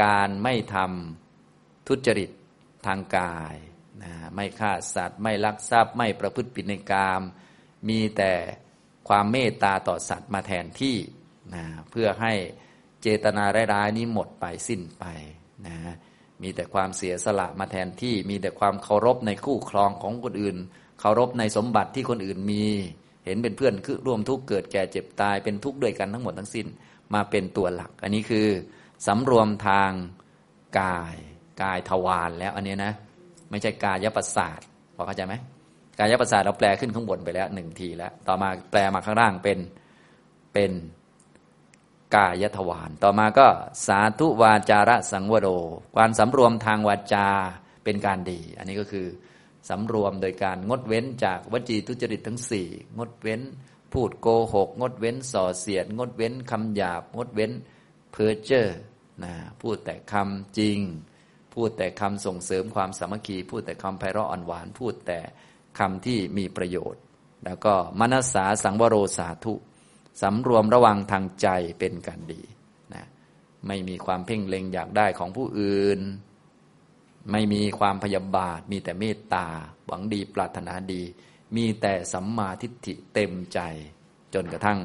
[0.02, 2.30] การไม่ทำทุจริต
[2.86, 3.54] ทางกาย
[4.02, 7.22] นะไม่ฆ่าสัตว์ ไม่ลักทรัพย์ ไม่ประพฤติผิดในกาม
[7.88, 8.32] มีแต่
[9.08, 10.96] ความเมตตาต่อสัตว์มาแทนที่
[11.54, 12.32] นะเพื่อให้
[13.02, 15.04] เจตนาร้ายๆนี้หมดไปสิ้นไป
[15.66, 15.76] นะ
[16.42, 20.56] มีแต่ความเสียสละมาแทนที่ มีแต่ความเคารพในคู่ครองของคนอื่น
[21.00, 22.66] เคารพในสมบัติที่คนอื่นมี
[23.28, 26.66] เห็นเป็นเพื่อนคือร่วมทุกข์เกิดแก่เจ็บตายเป็นทุกข์ด้วยกันทั้งหมดทั้งสิ้น
[27.14, 28.48] มาเป็นตัวหลัก อันนี้คือ
[29.06, 29.90] สำรวมทาง
[30.80, 31.16] กาย
[31.62, 32.92] กายทวารแล้วอันนี้นะ
[33.50, 34.60] ไม่ใช่กายประสาท
[34.96, 35.34] พอเข้าใจไหม
[35.98, 39.58] กายประสาทเราแปลขึ้นข้างบนไปแล้วหนึ่งทีแล้ว ต่อมาแปลมาข้างล่างเป็น
[40.54, 40.72] เป็น
[42.16, 43.46] กายทวารต่อมาก็
[43.86, 45.48] สาธุวาจาระสังวโร
[45.96, 47.28] ความสำรวมทางวาจา
[47.84, 49.06] เป็นการดี อันนี้ก็คือ
[49.68, 53.40] สำรวมโดยการงดเว้นจากวจีทุจริตทั้งสี่งดเว้น
[53.92, 57.52] พูดโกหก งดเว้นส่อเสียด งดเว้นคำหยาบ งดเว้น
[58.12, 58.66] เพ้อเจ้อ
[59.24, 60.78] นะพูดแต่คำจริง
[61.54, 65.20] พูดแต่คำส่งเสริมความสามัคคี พูดแต่คำไพเราะอ่อนหวาน พูดแต่
[65.78, 67.02] คำที่มีประโยชน์
[67.44, 69.54] แล้วก็มนัสสาสังวโรสาธุ
[70.22, 72.42] สำรวมระวังทางใจเป็นการดี
[72.94, 73.04] นะ
[73.66, 76.00] ไม่มีความเพ่งเล็งอยากได้ของผู้อื่น
[77.32, 79.46] ไม่มีความพยาบาท มีแต่เมตตา
[79.86, 81.02] หวังดีปรารถนาดี
[81.56, 83.60] มีแต่สัมมาทิฏฐิเต็มใจ
[84.34, 84.78] จนกระทั่ง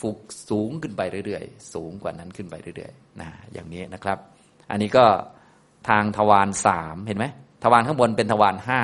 [0.00, 0.18] ฟุก
[0.48, 4.18] สูงขึ้นไปเรื่อยๆ สูงกว่านั้นขึ้นไปเรื่อยๆนะอย่างนี้นะครับ
[4.70, 5.06] อันนี้ก็
[5.88, 7.26] ทางทวารสามเห็นไหม
[7.62, 8.80] ทวารข้างบนเป็นทวารห้า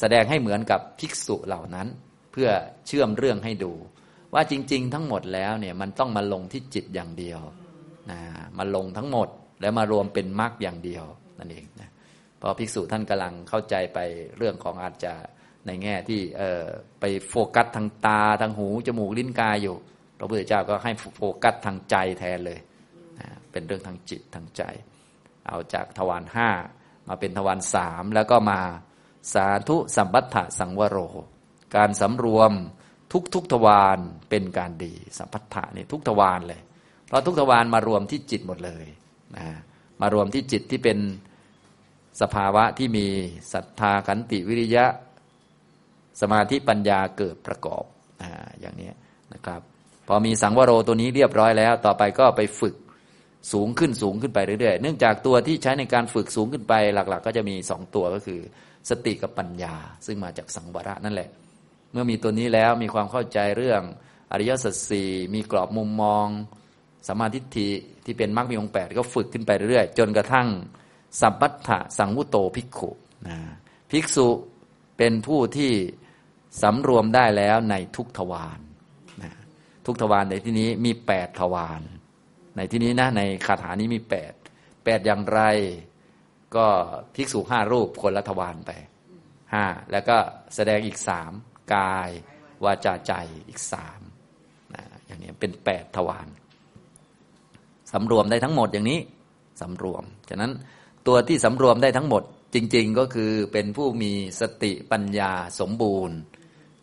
[0.00, 1.86] แสดงให้เหมือนกับภิกษุเหล่านั้น
[2.32, 2.48] เพื่อ
[2.86, 3.72] เชื่อมเรื่องให้ดู
[4.34, 7.40] ว่าจริง ๆ ทั้งหมดแล้วเนี่ยมันต้องมาลงที่จิตอย่างเดียว
[8.10, 8.20] นะ
[8.58, 9.28] มาลงทั้งหมด
[9.60, 11.04] แล้วมารวมเป็นมรรคอย่างเดียว
[11.38, 11.90] นั่นเองนะ
[12.46, 13.98] พราะภิกษุท่านกำลังเข้าใจไป
[14.36, 15.12] เรื่องของอาจจะ
[15.66, 16.64] ในแง่ที่เออ
[17.00, 19.76] ไปโฟกัสทางตาทางหูจมูกลิ้นกายอยู่
[20.18, 22.58] พระพุทธเจ้าก็ให้โฟกัสทางใจแทนเลย
[23.18, 24.62] นะเป็นเรื่องทางจิตทางใจ
[25.46, 26.50] เอาจากทวารห้า
[27.08, 28.60] มาเป็นทวารสามแล้วก็มา
[29.34, 30.98] สาธุสัมบัตถสังวโร
[31.76, 32.52] การสำรวม
[33.12, 33.98] ทุกทุกทวาร
[34.30, 36.60] เป็นการดี สัพพัทธะนี่ทุกทวารเลย
[37.06, 38.86] เพราะทุกทวารมารวมที่จิตหมดเลย
[39.36, 39.46] นะ
[40.00, 40.98] มารวมที่จิตที่เป็น
[42.20, 43.06] สภาวะที่มี
[43.52, 44.84] ศรัทธาขันติวิริยะ
[46.20, 47.84] สมาธิปัญญาเกิดประกอบ
[48.22, 48.24] อ
[48.60, 48.90] อย่างนี้
[49.34, 49.60] นะครับ
[50.08, 52.74] พอมีสังวโรตัวนี้เรียบร้อยแล้ว ต่อไปก็ไปฝึก
[53.52, 58.40] สูงขึ้นสูงขึ้นไปเรื่อยๆ เนื่องจากตัวที่ใช้ในการฝึกสูงขึ้นไปหลัก ๆ ก็จะมีสองตัวก็คือ
[58.90, 59.74] สติกับปัญญา
[60.06, 61.28] ซึ่งมาจากสังวรนั่นแหละ
[61.92, 63.82] เมื่อมีตัวนี้แล้วมีความเข้าใจเรื่อง
[64.32, 66.26] อริยสัจสี่มีกรอบมุมมอง
[67.08, 67.68] สมาธิทิ
[68.04, 70.48] ที่เป็นมรรคมีองค์แปดก็ฝึกขึ้นไปเรื่อยๆจนกระทั่ง
[71.20, 72.90] สัพพัทธะสังวุโตภิกขุ
[73.28, 73.38] นะ
[73.90, 74.28] ภิกษุ
[74.98, 75.72] เป็นผู้ที่
[76.62, 78.60] สำรวมได้แล้วในทุกทวาร
[79.22, 79.32] นะ
[79.86, 81.82] ทุกทวารในที่นี้มีแปดทวาร
[82.56, 84.32] ในที่นี้นะในคาถานี้มีแปด
[84.84, 85.40] แปดอย่างไร
[86.56, 86.66] ก็
[87.14, 88.70] ภิกษุห้ารูปคนละทวารไป
[89.52, 90.16] ห้าแล้วก็
[90.54, 91.32] แสดงอีกสาม
[91.74, 92.10] กาย
[92.64, 93.12] วาจาใจ
[93.48, 94.00] อีกสาม
[94.74, 96.26] นะอย่างนี้เป็นแปดทวาร
[97.94, 99.00] สำรวมได้ทั้งหมดอย่างนี้
[99.60, 100.52] สำรวม ฉะนั้น
[101.06, 102.22] ตัวที่สำรวมได้ทั้งหมด
[102.54, 106.16] จริง ๆ ก็คือเป็นผู้มีสติปัญญาสมบูรณ์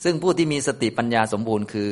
[0.04, 1.92] ซึ่งผู้ที่มีสติปัญญาสมบูรณ์คือ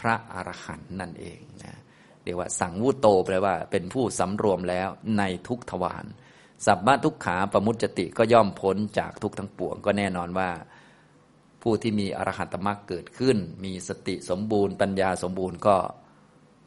[0.00, 1.78] พระอรหันต์นั่นเองนะ
[2.22, 6.04] เรียกว่าสังวุโตแปลว่าเป็นผู้สำรวมแล้วในทุกทวาร
[6.66, 10.50] สัพพะทุกขาประมุจติก็ย่อมพ้นจากทุกทั้งปวง ก็แน่นอนว่า
[11.62, 15.76] ผู้ที่มีอรหัตมรรคเกิดขึ้น มีสติสมบูรณ์ ปัญญาสมบูรณ์ก็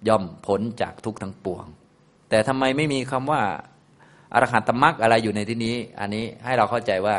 [0.08, 1.65] ย่อมพ้นจากทุกทั้งปวง
[2.29, 3.41] แต่ทำไมไม่มีคำว่า
[4.33, 7.17] อรหัตมรรคอะไรอยู่ในที่นี้ อันนี้ให้เราเข้าใจว่า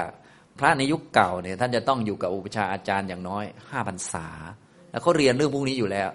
[0.58, 4.26] พระในยุคเก่าเนี่ยท่านจะต้องอยู่กับอุปชาอาจารย์อย่างน้อยห้าพรรษา
[4.90, 6.10] แล้วเขาเรียนเรื่องพวกนี้อยู่แล้ว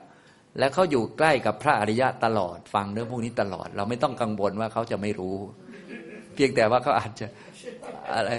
[0.60, 5.38] และเขาอยู่ใกล้กับพระอริยะตลอดฟังเรื่องพวกนี้ตลอด เราไม่ต้องกังวลว่าเขาจะไม่รู้
[6.36, 7.26] เพียงแต่ว่าเขาอาจจะ
[8.14, 8.30] อะไร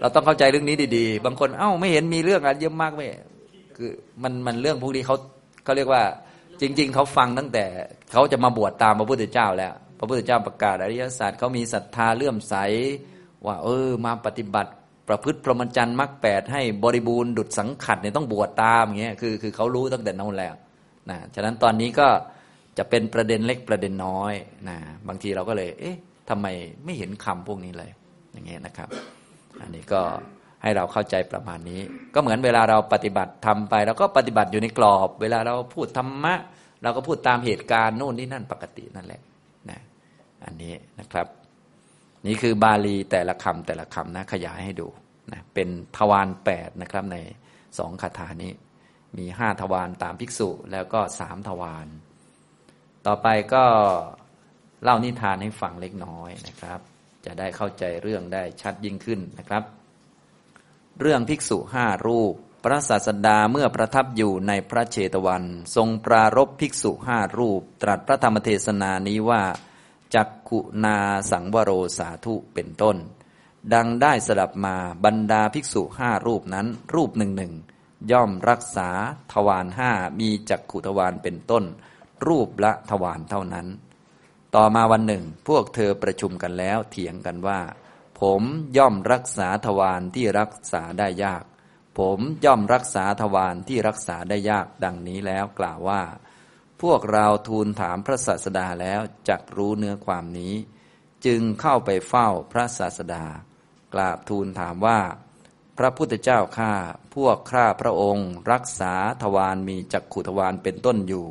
[0.00, 3.06] เราต้องเข้าใจเรื่องนี้ดีๆ บางคนเอ้าไม่เห็นมีเรื่องอะไรเยอะมากไม่
[3.76, 3.90] คือ
[4.22, 5.16] มันมันเรื่องพวกนี้เขา
[5.64, 6.02] เขาเรียกว่า
[6.60, 7.64] จริง ๆเขาฟังตั้งแต่
[8.12, 12.54] เขาจะมาบวชตามพระพุทธเจ้าแล้ว พระพุทธเจ้าประกาศอริยศาสัจเขามีศรัทธาเลื่อมใส
[13.46, 14.72] ว่า เออ มาปฏิบัติ
[15.08, 20.54] ประพฤติพรหมจรรย์มรรคแปดให้บริบูรณ์ดุจสังขัดเนี่ยต้องบวชตามอย่างเงี้ยคือคือเขารู้ตั้งแต่นั้นแล้ว
[21.10, 22.08] นะฉะนั้นตอนนี้ก็
[22.78, 24.34] จะเป็นประเด็นเล็กประเด็นน้อย
[24.68, 24.76] นะ
[25.08, 25.96] บางทีเราก็เลย เอ๊ะ
[26.28, 26.46] ทำไม
[26.84, 27.90] ไม่เห็นคำพวกนี้เลย
[28.32, 28.88] อย่างเงี้ยนะครับ
[29.60, 30.00] อันนี้ก็
[30.62, 31.80] ให้เราเข้าใจประมาณนี้
[32.14, 36.34] ก็เหมือนเวลาเราปฏิบัติทำไปเราก็ปฏิบัติอยู่ในกรอบ เวลาเราพูดธรรมะ
[36.82, 39.20] เราก็พูดตามเหตุการณ์โน่นนี่นั่นปกตินั่นแหละ
[40.44, 41.26] อันนี้นะครับ
[42.26, 44.88] นี่คือบาลีแต่ละคำแต่ละคำนะขยายให้ดู
[45.32, 47.16] นะเป็นทวารแปดนะครับใน
[47.78, 48.52] สองคาถานี้
[49.18, 51.86] มีห้าทวารตามภิกษุ แล้วก็สามทวาร
[53.06, 53.64] ต่อไปก็
[54.82, 56.80] เล่านิทานให้ฟังเล็กน้อยนะครับ
[57.24, 59.62] จะได้เข้าใจเรื่องได้ชัดยิ่งขึ้นนะครับ
[61.00, 65.44] เรื่องภิกษุห้ารูป พระศาสดาเมื่อประทับอยู่ในพระเชตวัน
[65.76, 69.42] ทรงปรารบภิกษุห้ารูป ตรัสพระธรรมเทศนานี้ว่า
[70.14, 70.98] จักขุนา
[71.30, 72.96] สังวโรสาธุเป็นต้น
[73.74, 77.52] ดังได้สดับมาบรรดาภิกษุห้ารูปนั้น รูปหนึ่งหนึ่ง
[78.12, 78.88] ย่อมรักษา
[79.32, 81.64] ทวารห้ามีจักขุทวารเป็นต้น
[82.26, 83.66] รูปละทวารเท่านั้น
[84.54, 87.60] ต่อมาวันหนึ่ง พวกเธอประชุมกันแล้วเถียงกันว่า
[88.20, 88.42] ผม
[88.76, 91.44] ย่อมรักษาทวารที่รักษาได้ยาก
[91.98, 96.02] ผมย่อมรักษาทวารที่รักษาได้ยากดังนี้แล้วกล่าวว่า
[96.82, 100.54] พวกเราทูลถามพระศาสดาแล้วจักรู้เนื้อความนี้
[101.24, 103.24] จึงเข้าไปเฝ้าพระศาสดา
[103.94, 105.00] กราบทูลถามว่า
[105.78, 106.72] พระพุทธเจ้าข้า
[107.14, 111.26] พวกข้าพระองค์ รักษาทวารมีจักขุทวารเป็นต้นอยู่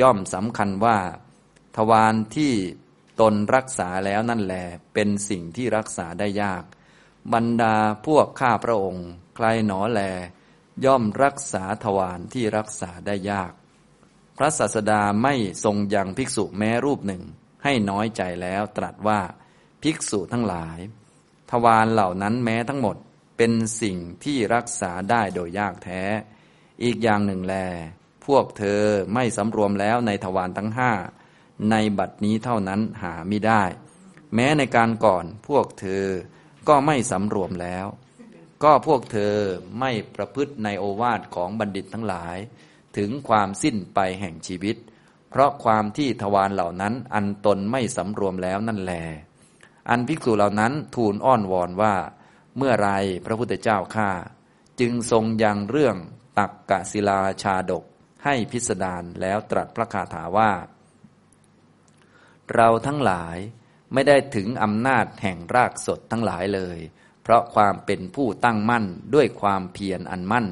[0.00, 0.98] ย่อมสำคัญว่า
[1.76, 2.52] ทวารที่
[3.20, 4.56] ตนรักษาแล้วนั่นแหล
[4.94, 6.64] เป็นสิ่งที่รักษาได้ยาก
[7.32, 10.00] บรรดาพวกข้าพระองค์ ใครหนอแล
[10.84, 13.52] ย่อมรักษาทวารที่รักษาได้ยาก
[14.36, 17.22] พระศาสดาไม่ทรงยังภิกษุแม้รูปหนึ่ง
[17.64, 19.20] ให้น้อยใจแล้วตรัสว่า
[19.82, 20.78] ภิกษุทั้งหลาย
[21.50, 22.96] ทวารเหล่านั้นแม้ทั้งหมด
[23.36, 26.02] เป็นสิ่งที่รักษาได้โดยยากแท้
[26.82, 27.54] อีกอย่างหนึ่งแล
[28.26, 28.82] พวกเธอ
[29.14, 30.92] ไม่สำรวมแล้วในทวารทั้งห้า
[31.70, 33.62] ในบัดนี้เท่านั้นหาไม่ได้
[34.34, 36.06] แม้ในการก่อนพวกเธอ
[36.68, 37.86] ก็ไม่สำรวมแล้ว
[38.64, 39.36] ก็พวกเธอ
[39.80, 42.36] ไม่ประพฤติในโอวาทของบัณฑิตทั้งหลาย
[42.96, 44.76] ถึงความสิ้นไปแห่งชีวิต
[45.30, 48.92] เพราะความที่ทวารเหล่านั้นอันตนไม่สำรวมแล้วนั่นแล
[49.90, 51.94] อันภิกษุเหล่านั้นทูลอ้อนวอนว่า
[52.56, 52.90] เมื่อไร
[53.26, 54.10] พระพุทธเจ้าข้า
[54.80, 55.96] จึงทรงยังเรื่อง
[56.38, 57.84] ตักกะศิลาชาดก
[58.24, 60.50] ให้พิสดารแล้วตรัสพระคาถาว่า
[62.54, 63.36] เราทั้งหลาย
[63.92, 66.78] ไม่ได้ถึงอำนาจแห่งรากสดทั้งหลายเลย
[67.22, 70.46] เพราะความเป็นผู้ตั้งมั่นด้วยความเพียรอันมั่น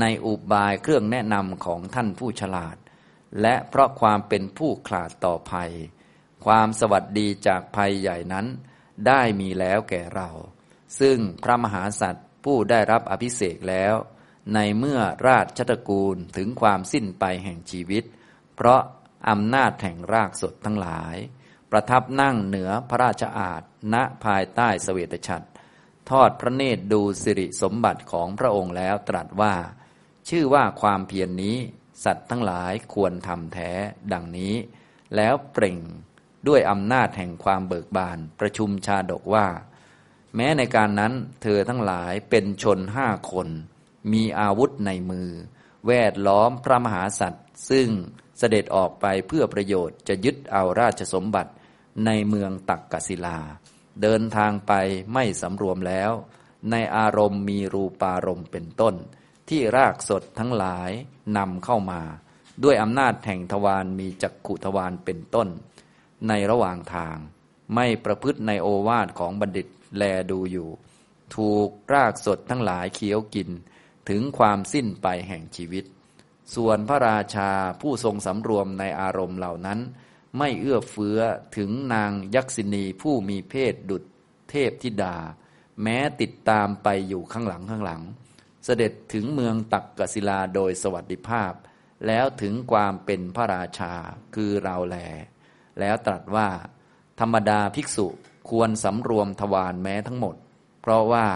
[0.00, 2.76] ในอุบายเครื่องแนะนำของท่านผู้ฉลาด
[3.40, 5.72] และเพราะความเป็นผู้ขลาดต่อภัย
[6.44, 8.46] ความสวัสดีจากภัยใหญ่นั้น
[9.06, 10.30] ได้มีแล้วแก่เรา
[11.00, 13.94] ซึ่งพระมหาสัตว์ผู้ได้รับอภิเศกแล้ว
[14.54, 18.04] ในเมื่อราชตระกูลถึงความสิ้นไปแห่งชีวิต
[18.56, 18.82] เพราะ
[19.28, 21.16] อำนาจแห่งรากสดทั้งหลาย
[21.70, 23.62] ประทับนั่งเหนือพระราชอาณ
[23.94, 25.48] ณภายใต้สเสวตฉัตร
[26.10, 29.54] ทอดพระเนตรดูสิริสมบัติของพระองค์แล้วตรัสว่า
[30.28, 31.56] ชื่อว่าความเพียรนนี้
[32.04, 33.70] สัตว์ทั้งหลายควรทำแท้
[34.12, 34.54] ดังนี้
[35.16, 35.78] แล้วเปล่ง
[36.48, 39.46] ด้วยอำนาจแห่งความเบิกบานประชุมชาดกว่า
[40.36, 43.48] แม้ในการนั้นเธอทั้งหลายเป็นชนห้าคน
[44.12, 45.30] มีอาวุธในมือ
[45.86, 47.88] แวดล้อมพระมหาสัตว์ ซึ่ง
[48.38, 51.52] เสด็จออกไปเพื่อประโยชน์จะยึดเอาราชสมบัติ
[52.06, 53.38] ในเมืองตักกศิลา
[54.02, 54.72] เดินทางไป
[55.12, 56.10] ไม่สำรวมแล้ว
[56.70, 58.94] ในอารมณ์มีรูปารมณ์เป็นต้น
[59.54, 60.90] ที่รากสดทั้งหลาย
[61.36, 62.02] นำเข้ามา
[62.62, 65.48] ด้วยอำนาจแห่งทวารมีจักขุทวารเป็นต้น
[66.28, 67.16] ในระหว่างทาง
[67.74, 70.68] ไม่ประพฤติในโอวาทของบัณฑิตแลดูอยู่
[71.36, 73.48] ถูกรากสดทั้งหลายเคี้ยวกิน
[74.08, 75.84] ถึงความสิ้นไปแห่งชีวิต
[76.54, 79.78] ส่วนพระราชาผู้ทรงสำรวมในอารมณ์เหล่านั้น
[80.38, 81.18] ไม่เอื้อเฟื้อ
[81.56, 84.02] ถึงนางยักษินีผู้มีเพศดุจ
[84.50, 85.16] เทพธิดา
[85.82, 88.02] แม้ติดตามไปอยู่ข้างหลังข้างหลัง
[88.64, 91.52] เสด็จถึงเมืองตักกศิลาโดยสวัสดิภาพ
[92.06, 93.94] แล้วถึงความเป็นพระราชา
[94.34, 94.96] คือเราแล
[95.80, 96.48] แล้วตรัสว่า
[97.20, 98.06] ธรรมดาภิกษุ
[98.50, 100.36] ควรสำรวมทวารแม้ทั้งหมด
[100.82, 101.26] เพราะว่า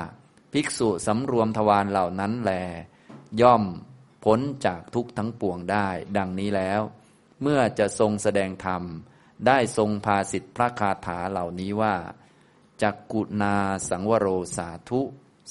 [0.53, 2.53] ภิกษุสำรวมทวารเหล่านั้นแล
[3.41, 3.65] ย่อม
[4.25, 6.81] พ้นจากทุกทั้งปวงได้ ดังนี้แล้ว
[7.43, 8.83] เมื่อจะทรงแสดงธรรม
[9.47, 11.97] ได้ทรงพาสิทธิพระคาถาเหล่านี้ว่า
[12.83, 13.57] จักกุนา
[13.89, 15.01] สังวโรสาธุ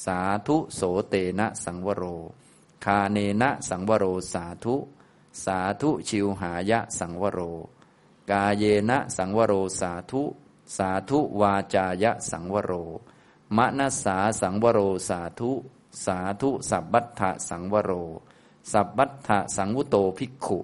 [0.03, 2.03] สาธุโสเตนะสังวโร
[2.85, 4.75] คาเนนะสังวโรสาธุ
[5.45, 7.39] สาธุชิวหายะสังวโร
[8.31, 10.23] กาเยนะสังวโรสาธุ
[10.77, 12.73] สาธุวาจายะสังวโร
[13.57, 14.79] มณสาสังวโร
[15.09, 15.51] สาธุ
[16.05, 17.91] สาธุสัพบัตถะสังวโร
[18.71, 20.59] สัพบัตถะสังวุโตภิกขุ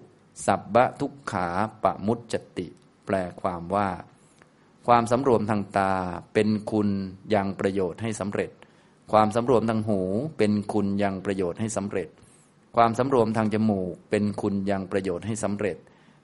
[0.46, 1.48] สับบะทุกขา
[1.84, 2.67] ปะมุจจติ
[3.06, 3.89] แปลความว่า
[4.88, 5.94] ความสำรวมทางตา
[6.34, 6.89] เป็นคุณ
[7.34, 8.52] ยังประโยชน์ให้สำเร็จ
[9.12, 10.00] ความสำรวมทางหู
[10.38, 12.08] เป็นคุณยังประโยชน์ให้สำเร็จ
[12.76, 15.78] ความสำรวมทางจมูก เป็นคุณยังประโยชน์ให้สำเร็จ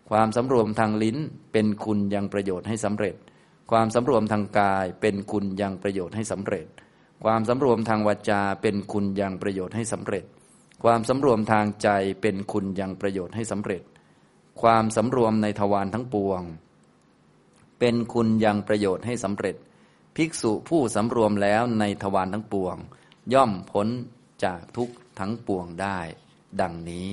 [0.10, 1.18] ความสำรวมทางลิ้น
[1.54, 3.16] เป็นคุณยังประโยชน์ให้สำเร็จ
[3.72, 6.66] ความสำรวมทางกาย เป็นคุณยังประโยชน์ให้สำเร็จ
[7.24, 10.24] ความสำรวมทางวาจา เป็นคุณยังประโยชน์ให้สำเร็จ
[10.84, 11.90] ความสำรวมทางใจ
[12.22, 13.82] เป็นคุณยังประโยชน์ให้สำเร็จ
[14.62, 16.42] ความสำรวมในทวารทั้งปวง
[17.80, 19.56] เป็นคุณยังประโยชน์ให้สำเร็จ
[20.18, 22.78] ภิกษุผู้สำรวมแล้วในทวารทั้งปวง
[23.34, 23.88] ย่อมพ้น
[24.44, 26.00] จากทุกทั้งปวงได้
[26.62, 27.10] ดังนี้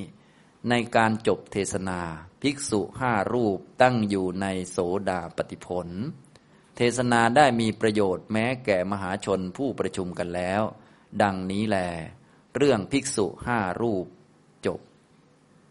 [0.68, 2.00] ในการจบเทศนา
[2.42, 5.88] ภิกษุห้ารูปตั้งอยู่ในโสดาปฏิผล
[6.76, 10.62] เทศนาได้มีประโยชน์แม้แก่มหาชนผู้ประชุมกันแล้ว
[11.22, 11.78] ดังนี้แล
[12.56, 14.06] เรื่องภิกษุห้ารูป
[14.66, 14.80] จบ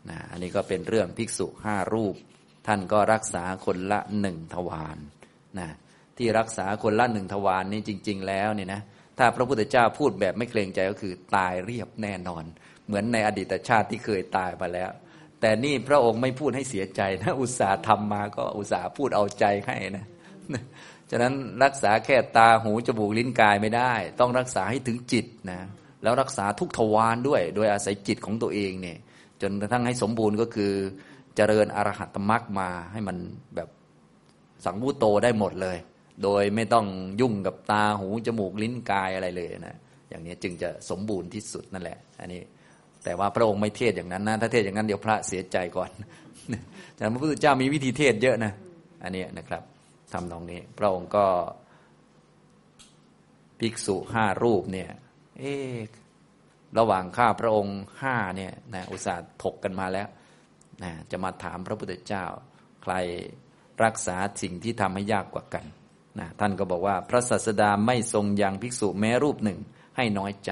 [0.09, 2.15] นะอันนี้ก็เป็นเรื่องภิกษุห้ารูป
[2.67, 4.97] ท่านก็รักษาคนละหนึ่งทวาร
[5.59, 5.69] นะ
[6.17, 8.81] ที่รักษาคนละหนึ่งทวารนนี่จริง ๆ แล้วเนี่ยนะ
[9.17, 12.43] ถ้าพระพุทธเจ้าพูดแบบไม่เกรงใจก็คือตายเรียบแน่นอน
[12.87, 14.91] เหมือนในอดีตชาติที่เคยตายมาแล้ว
[15.41, 20.05] แต่นี่พระองค์ไม่พูดให้เสียใจนะอุตส่าห์ทำมาก็อุตส่าห์พูดเอาใจให้นะ
[21.11, 25.59] ฉะนั้นรักษาแค่ตาหูจมูกลิ้นกายไม่ได้ ต้องรักษาให้ถึงจิตนะ
[26.03, 28.97] แล้วรักษาทุกทวารด้วย โดยอาศัยจิตของตัวเองเนี่ย
[29.41, 30.71] จนกระทั่งให้สมบูรณ์ก็คือ
[31.35, 33.17] เจริญอรหัตมรรคมาให้มัน
[33.55, 33.69] แบบ
[34.65, 35.77] สังวุโตได้หมดเลย
[36.23, 36.85] โดยไม่ต้อง
[37.21, 39.75] ยุ่งกับตาหูจมูกลิ้นกายอะไรเลยนะ
[40.09, 42.41] อย่างนี้จึงจะสมบูรณ์ที่สุดนั่นแหละ อันนี้
[43.03, 45.89] แต่ว่าพระองค์ไม่เทศอย่างนั้นนะถ้าเทศอย่างนั้นเดี๋ยวพระเสียใจก่อน
[46.95, 48.53] แต่พระพุทธเจ้ามีวิธีเทศเยอะนะ
[49.03, 49.63] อันนี้นะครับ
[50.13, 51.25] ทำตรงนี้ พระองค์ก็
[53.59, 54.89] ภิกษุห้ารูปเนี่ย
[55.39, 55.53] เอ๊
[56.77, 60.07] ระหว่างข้าพระองค์ห้าเนี่ยนะอุตส่าห์ถกกันมาแล้ว
[60.83, 62.25] นะจะมาถามพระพุทธเจ้า
[62.83, 62.93] ใคร
[63.83, 65.65] รักษาสิ่งที่ทำให้ยากกว่ากัน
[66.19, 69.59] นะท่านก็บอกว่าพระศาสดาไม่ทรงยังภิกษุแม้รูปหนึ่ง
[69.97, 70.51] ให้น้อยใจ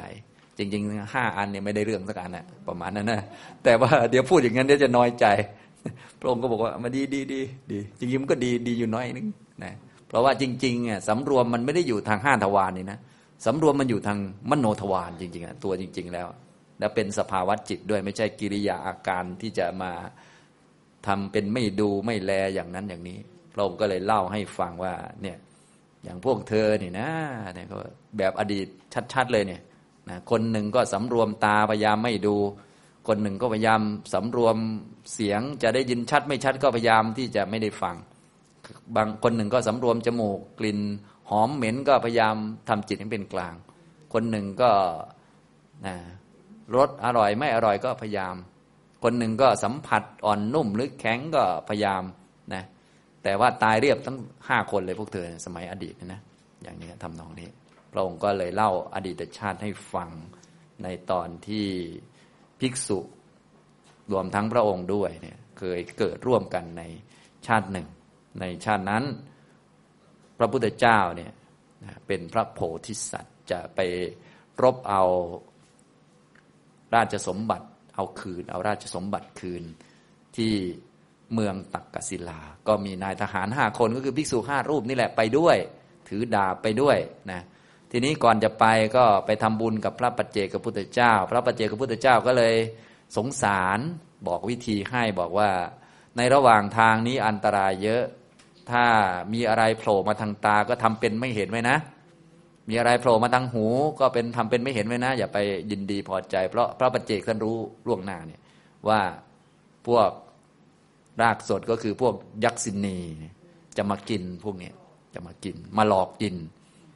[0.57, 3.21] จริงๆห้าอันเนี่ยไม่ได้เรื่องสักอันนะประมาณนั้นนะ
[3.63, 5.25] แต่ว่าเดี๋ยวพูดอย่างนั้นเดี๋ยวจะน้อยใจ
[6.19, 9.27] พระองค์ก็บอกว่ามาดีดีดีดีจริงๆมันก็ดีดีอยู่น้อยนึง
[9.63, 9.73] นะ
[10.07, 12.99] เพราะว่าจริงๆอะสำรวมมันไม่ได้อยู่ทางห้าทวารนี่นะ
[13.45, 16.27] สำรวมมันอยู่ทางมโนทวารจริงๆอะตัวจริง ๆ แล้ว
[16.79, 19.91] แล้วเป็นสภาวะจิตด้วยไม่ใช่กิริยาอาการที่จะมา
[21.07, 23.17] ทำเป็นไม่ดูไม่แลอย่างนั้นอย่างนี้
[23.53, 25.37] พระองค์ก็เลยเล่าให้ฟังว่าเนี่ย
[26.03, 27.09] อย่างพวกเธอเนี่ยนะ
[27.55, 27.77] เนี่ยก็
[28.17, 28.67] แบบอดีต
[29.13, 29.61] ชัดๆเลยเนี่ย
[30.09, 32.35] นะคนหนึ่งก็สำรวมตาพยายามไม่ดู
[33.07, 33.81] คนหนึ่งก็พยายาม
[34.13, 34.55] สำรวม
[35.13, 37.95] เสียงจะได้ยินชัดไม่ชัดก็พยายามที่จะไม่ได้ฟัง
[38.95, 40.79] บางคนหนึ่งก็สำรวมจมูกกลิ่น
[41.29, 42.35] หอมเหม็นก็พยายาม
[42.69, 43.53] ทำจิตให้เป็นกลาง
[44.13, 44.71] คนหนึ่งก็
[45.85, 45.95] นะ
[46.75, 48.35] รสอร่อยไม่อร่อยก็พยายาม
[49.03, 52.03] คนหนึ่งก็สัมผัสอ่อนนุ่มหรือแข็งก็พยายาม
[53.23, 54.17] แต่ว่าตายเรียบทั้ง
[54.47, 56.21] ห้าคนเลยพวกเธอสมัยอดีตนะ
[56.63, 57.49] อย่างนี้ทำนองนี้
[57.91, 60.09] พระองค์ก็เลยเล่าอดีตชาติให้ฟัง
[60.83, 61.67] ในตอนที่
[62.59, 62.99] ภิกษุ
[64.11, 66.83] รวมทั้งพระองค์ด้วยเนี่ยเคยเกิดร่วมกันใน
[67.47, 67.87] ชาติหนึ่ง
[68.39, 69.03] ในชาตินั้น
[70.37, 71.31] พระพุทธเจ้าเนี่ย
[72.07, 73.79] เป็นพระโพธิสัตว์จะไป
[74.63, 75.03] รบเอา
[76.95, 79.63] ราชสมบัติเอาคืน เอาราชสมบัติคืน
[80.37, 80.53] ที่
[81.33, 85.57] เมืองตักกศิลา ก็มีนายทหารห้าคนก็คือภิกษุห้ารูปนี่แหละไปด้วย
[86.09, 86.97] ถือดาบไปด้วย
[87.31, 87.41] นะ
[87.91, 88.65] ทีนี้ก่อนจะไป
[88.95, 92.55] ก็ไปทำบุญกับพระปัจเจกพุทธเจ้า พระปัจเจกพุทธเจ้าก็เลย
[93.17, 93.79] สงสาร
[94.27, 95.49] บอกวิธีให้บอกว่า
[96.17, 98.03] ในระหว่างทางนี้อันตรายเยอะ
[98.71, 98.85] ถ้า
[99.33, 101.77] มีอะไรโผล่มาทางตาก็ทำเป็นไม่เห็นไว้นะ
[102.69, 103.65] มีอะไรโผล่มาทางหู
[103.99, 105.37] ก็เป็นทำเป็นไม่เห็นไว้นะ อย่าไป
[105.71, 107.55] ยินดีพอใจ เพราะพระปัจเจกท่านรู้
[107.87, 108.41] ล่วงหน้าเนี่ย
[108.89, 109.01] ว่า
[109.87, 110.09] พวก
[111.21, 112.97] รากสดก็คือพวกยักษินี
[113.77, 114.71] จะมากินพวกนี้
[115.13, 116.35] จะมากิน มาหลอกกิน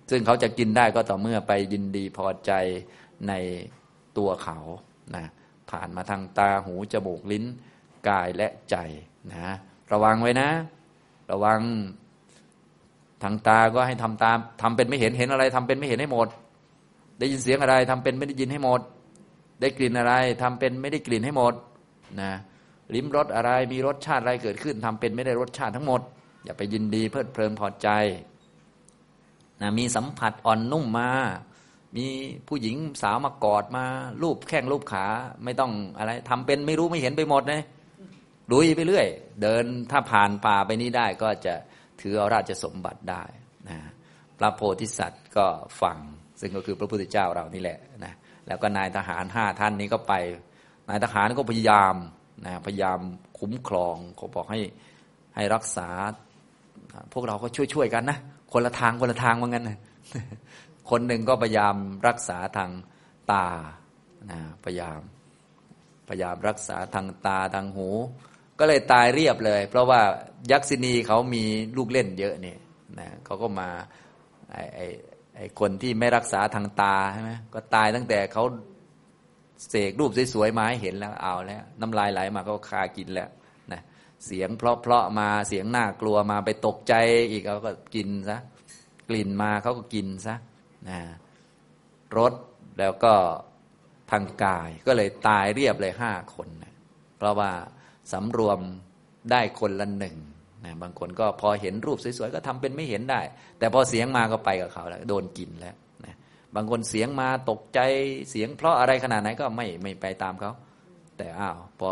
[0.10, 2.52] ซึ่งเขาจะกินได้ก็ต่อเมื่อไปยินดีพอใจ
[3.28, 3.34] ใน
[4.18, 4.58] ตัวเขา
[5.16, 5.26] นะ
[5.70, 7.46] ผ่านมาทางตาหูจมูกลิ้น
[8.10, 8.76] กายและใจ
[9.34, 9.48] นะ
[9.92, 10.50] ระวังไว้นะ
[11.32, 11.62] ระวัง
[13.24, 16.28] ทางตาก็ให้ทำตามทำเป็นไม่เห็นเห็นอะไรทำเป็นไม่เห็นให้หมด
[17.20, 18.82] ได้ยินเสียงอะไรทำเป็นไม่ได้ยินให้หมด
[19.62, 21.54] ได้กลิ่นอะไรทำเป็นไม่ได้กลิ่นให้หมด
[22.22, 22.32] นะ
[22.94, 26.02] ลิ้มรสอะไรมีรสชาติอะไรเกิดขึ้นทำเป็นไม่ได้รสชาติทั้งหมด
[26.46, 27.88] อย่าไปยินดีเพลิดเพลินพอใจ
[29.62, 31.10] นะมีสัมผัสอ่อนนุ่มมา
[31.98, 32.06] มี
[32.48, 33.86] ผู้หญิงสาวมากอดมา
[34.24, 35.06] รูปแข้งรูปขา
[35.44, 37.62] ไม่ต้องอะไรทำเป็นไม่รู้ไม่เห็นไปหมดนะ
[38.52, 39.08] ลุยไปเรื่อย
[39.42, 41.54] เดินถ้าผ่านป่าไปนี้ได้ก็จะ
[42.02, 43.24] ถือเอาราชสมบัติได้
[43.70, 43.78] นะ
[44.38, 45.46] พระโพธิสัตว์ก็
[45.82, 45.98] ฟัง
[46.40, 48.14] ซึ่งก็คือพระพุทธเจ้าเรานี่แหละนะ
[48.48, 50.14] แล้วก็นายทหารห้าท่านนี้ก็ไป
[50.90, 51.96] นายทหารก็พยายาม
[52.46, 53.00] นะพยายาม
[53.40, 54.60] คุ้มครองเขาบอกให้
[55.36, 55.90] ให้รักษา
[57.14, 58.18] พวกเราก็ช่วยๆกันนะ
[58.54, 59.78] คนละทางคนละทางเหมือนกันนะ
[60.90, 61.76] คนหนึ่งก็พยายาม
[62.08, 62.72] รักษาทาง
[63.32, 63.48] ตา
[64.32, 65.00] นะพยายาม
[66.10, 67.90] พยายามรักษาทางตาทางหู
[68.60, 70.02] ก็เลยตายเรียบเลย เพราะว่า
[70.52, 71.44] ยักษินีเขามี
[71.78, 72.60] ลูกเล่นเยอะเนี่ย
[73.00, 73.70] นะเขาก็มา
[74.52, 74.86] ไอไอ้
[75.36, 78.44] ไอ้คนที่ไม่รักษาทางตาใช่ไหมก็ตายตั้งแต่เขา
[79.70, 83.30] เสกรูปสวยๆมาให้เห็นแล้วเอาแล้ว น้ำลายไหลมาก็คากินแล้ว
[83.72, 83.82] นะ
[84.26, 86.94] เสียงเพราะๆมาเสียงน่ากลัวมาไปตกใจ
[87.32, 88.38] อีกเขาก็กินซะ
[89.10, 90.36] กลิ่นมาเขาก็กินซะ
[90.90, 91.00] นะ
[92.18, 92.34] รส
[92.80, 93.14] แล้วก็
[94.12, 96.74] ทางกายก็เลยตายเรียบเลยห้าคนนะ
[97.18, 97.52] เพราะว่า
[98.12, 98.60] สำรวม
[99.32, 100.16] ได้คนละหนึ่ง
[100.66, 103.22] นะบางคนก็พอเห็นรูปสวยๆก็ทำเป็นไม่เห็นได้
[103.60, 105.76] แต่พอเสียงมาก็ไปกับเขาแล้วโดนกินแล้ว
[106.56, 107.80] บางคนเสียงมาตกใจ
[108.30, 110.52] เสียง เพราะอะไรขนาดไหนก็ไม่ไม่ไปตามเขา
[111.18, 111.92] แต่อ้าวพอ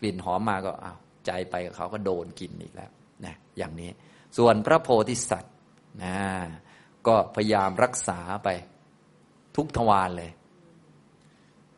[0.00, 2.90] กลิ่นหอมมาก็อ้าวใจไปกับเขาก็โดนกินอีกแล้ว
[3.24, 3.90] นะอย่างนี้
[4.38, 5.54] ส่วนพระโพธิสัตว์
[6.04, 6.16] นะ
[7.06, 8.48] ก็พยายามรักษาไป
[9.56, 10.30] ทุกทวารเลย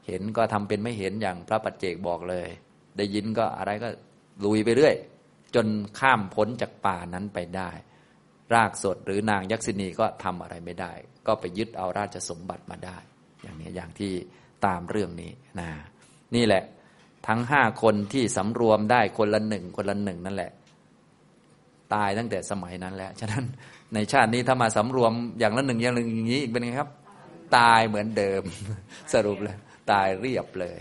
[0.06, 2.48] เห็นก็ทำเป็นไม่เห็นอย่างพระปัจเจกบอกเลย
[2.96, 3.88] ได้ยินก็อะไรก็
[4.44, 4.94] ลุยไปเรื่อย
[5.54, 5.66] จน
[5.98, 7.70] ข้ามพ้นจากป่านั้นไปได้
[8.54, 10.92] รากสดหรือนางยักษินีก็ทำอะไรไม่ได้
[11.26, 12.98] ก็ไปยึดเอาราชสมบัติมาได้
[13.42, 14.12] อย่างนี้อย่างที่
[14.66, 15.68] ตามเรื่องนี้นะ
[16.34, 16.62] นี่แหละ
[17.28, 20.50] ทั้งห้าคนที่สำรวมได้คนละหนึ่งคนละหนึ่งนั่นแหละ
[21.94, 23.44] ตายตั้งแต่สมัยนั้นแล้ว ฉะนั้น
[23.94, 26.90] ในชาตินี้ถ้ามาสำรวมอย่างละหนึ่งอย่างหนึ่งอย่างนี้อีกเป็นไงครับ
[27.56, 28.42] ตายเหมือนเดิม
[29.12, 29.56] สรุปเลย
[29.90, 30.80] ตายเรียบเลย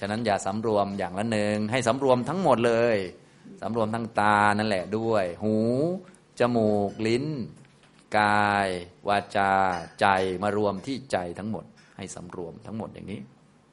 [0.00, 2.96] ฉะนั้นอย่าสำรวมอย่างละหนึ่งให้สำรวมทั้งหมดเลย
[3.62, 5.54] สำรวมทั้งตานั่นแหละด้วย หู
[6.40, 7.24] จมูกลิ้น
[8.18, 8.68] กาย
[9.08, 9.52] วาจา
[10.00, 10.06] ใจ
[10.42, 11.64] มารวมที่ใจทั้งหมด
[11.96, 13.20] ให้สำรวมทั้งหมดอย่างนี้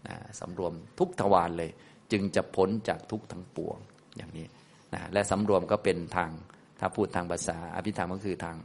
[0.07, 1.71] นะสำรวมทุกทวารเลย
[2.11, 3.77] จึงจะพ้นจากทุกทั้งปวง
[4.17, 4.47] อย่างนี้
[4.93, 6.31] นะและสำรวมก็เป็นทาง
[6.79, 8.55] ถ้าพูดทางภาษาอภิธรรมก็คือทาง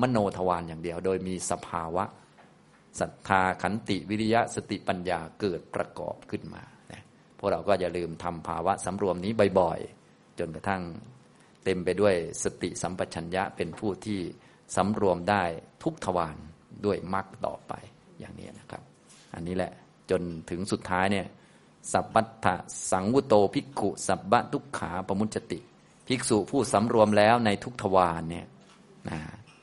[0.00, 2.04] มโนทวารอย่างเดียว โดยมีสภาวะ
[3.00, 7.02] ศรัทธาขันติวิริยะสติปัญญาเกิดประกอบขึ้นมานะ
[7.38, 10.82] พวกเราก็อย่าลืมทำภาวะสำรวมนี้บ่อยๆ จนกระทั่ง
[11.64, 14.20] เต็มไปด้วยสติสัมปชัญญะเป็นผู้ที่
[14.76, 15.42] สำรวมได้
[15.82, 16.36] ทุกทวาร
[16.84, 17.72] ด้วยมรรคต่อไป
[18.20, 18.82] อย่างนี้นะครับ
[19.34, 19.72] อันนี้แหละ
[20.10, 21.26] จนถึงสุดท้ายเนี่ย
[21.92, 22.46] สัพพัทธ
[22.90, 25.60] สังวุโตภิกขุสัพพะทุกขาปมุจติ
[26.08, 28.46] ภิกษุผู้สำรวมแล้วในทุกทวารเนี่ย
[29.10, 29.18] นะ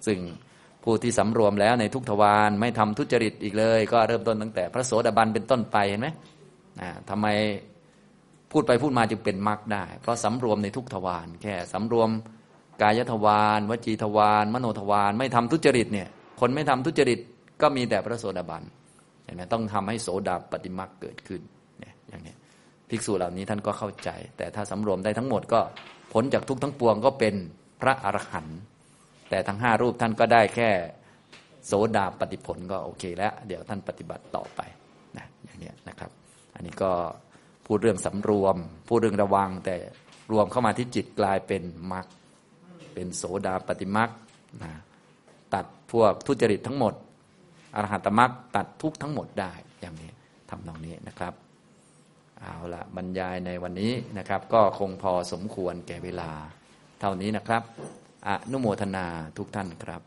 [0.05, 0.19] ซึ่ง
[0.83, 6.07] ผู้ที่สำรวมแล้วในทุกทวารไม่ทำทุจริตอีกเลย ก็เริ่มต้นตั้งแต่พระโสดาบันเป็นต้นไปเห็นไหม
[6.79, 7.27] นะทำไม
[8.51, 12.09] พูดไปพูดมาจึงเป็นมรรคได้ เพราะสำรวมในทุกทวารแค่สำรวม
[12.81, 16.07] กายทวารวจีทวารมโนทวารไม่ทำทุจริตเนี่ย
[16.39, 17.19] คนไม่ทำทุจริต
[17.61, 18.63] ก็มีแต่พระโสดาบัน
[19.23, 21.41] เห็นไหมต้องทำให้โสดาปฏิมรรคเกิดขึ้น
[21.79, 22.33] เนี่ยอย่างนี้
[22.89, 25.59] ภิกษุเหล่านี้ท่านก็เข้าใจ แต่ถ้าสำรวมได้ทั้งหมดก็
[26.13, 27.35] พ้นจากทุกทั้งปวงก็เป็น
[27.81, 28.59] พระอรหันต์
[29.29, 30.69] แต่ทั้งห้ารูปท่านก็ได้แค่
[31.67, 34.61] โสดาปฏิผลก็โอเคแล้ว เดี๋ยวท่านปฏิบัติต่อไป
[35.17, 36.11] นะอย่างนี้นะครับ
[36.55, 36.91] อันนี้ก็
[37.73, 38.57] พูดเรื่องสำรวม
[38.87, 39.77] พูดเรื่องระวัง แต่
[40.31, 42.05] รวมเข้ามาที่จิตกลายเป็นมรรค
[42.93, 44.09] เป็นโสดาปฏิมรรค
[44.63, 44.71] นะ
[45.53, 46.93] ตัดพวกทุจริตทั้งหมด
[47.75, 50.11] อรหัตมรรคตัดทุกทั้งหมดได้อย่างนี้
[50.49, 51.33] ทำตรงนี้นะครับ
[52.39, 56.31] เอาละบรรยายในวันนี้นะครับ ก็คงพอสมควรแก่เวลา
[56.99, 57.63] เท่านี้นะครับ
[58.27, 59.05] อนุโมทนา
[59.37, 60.01] ทุกท่านครับ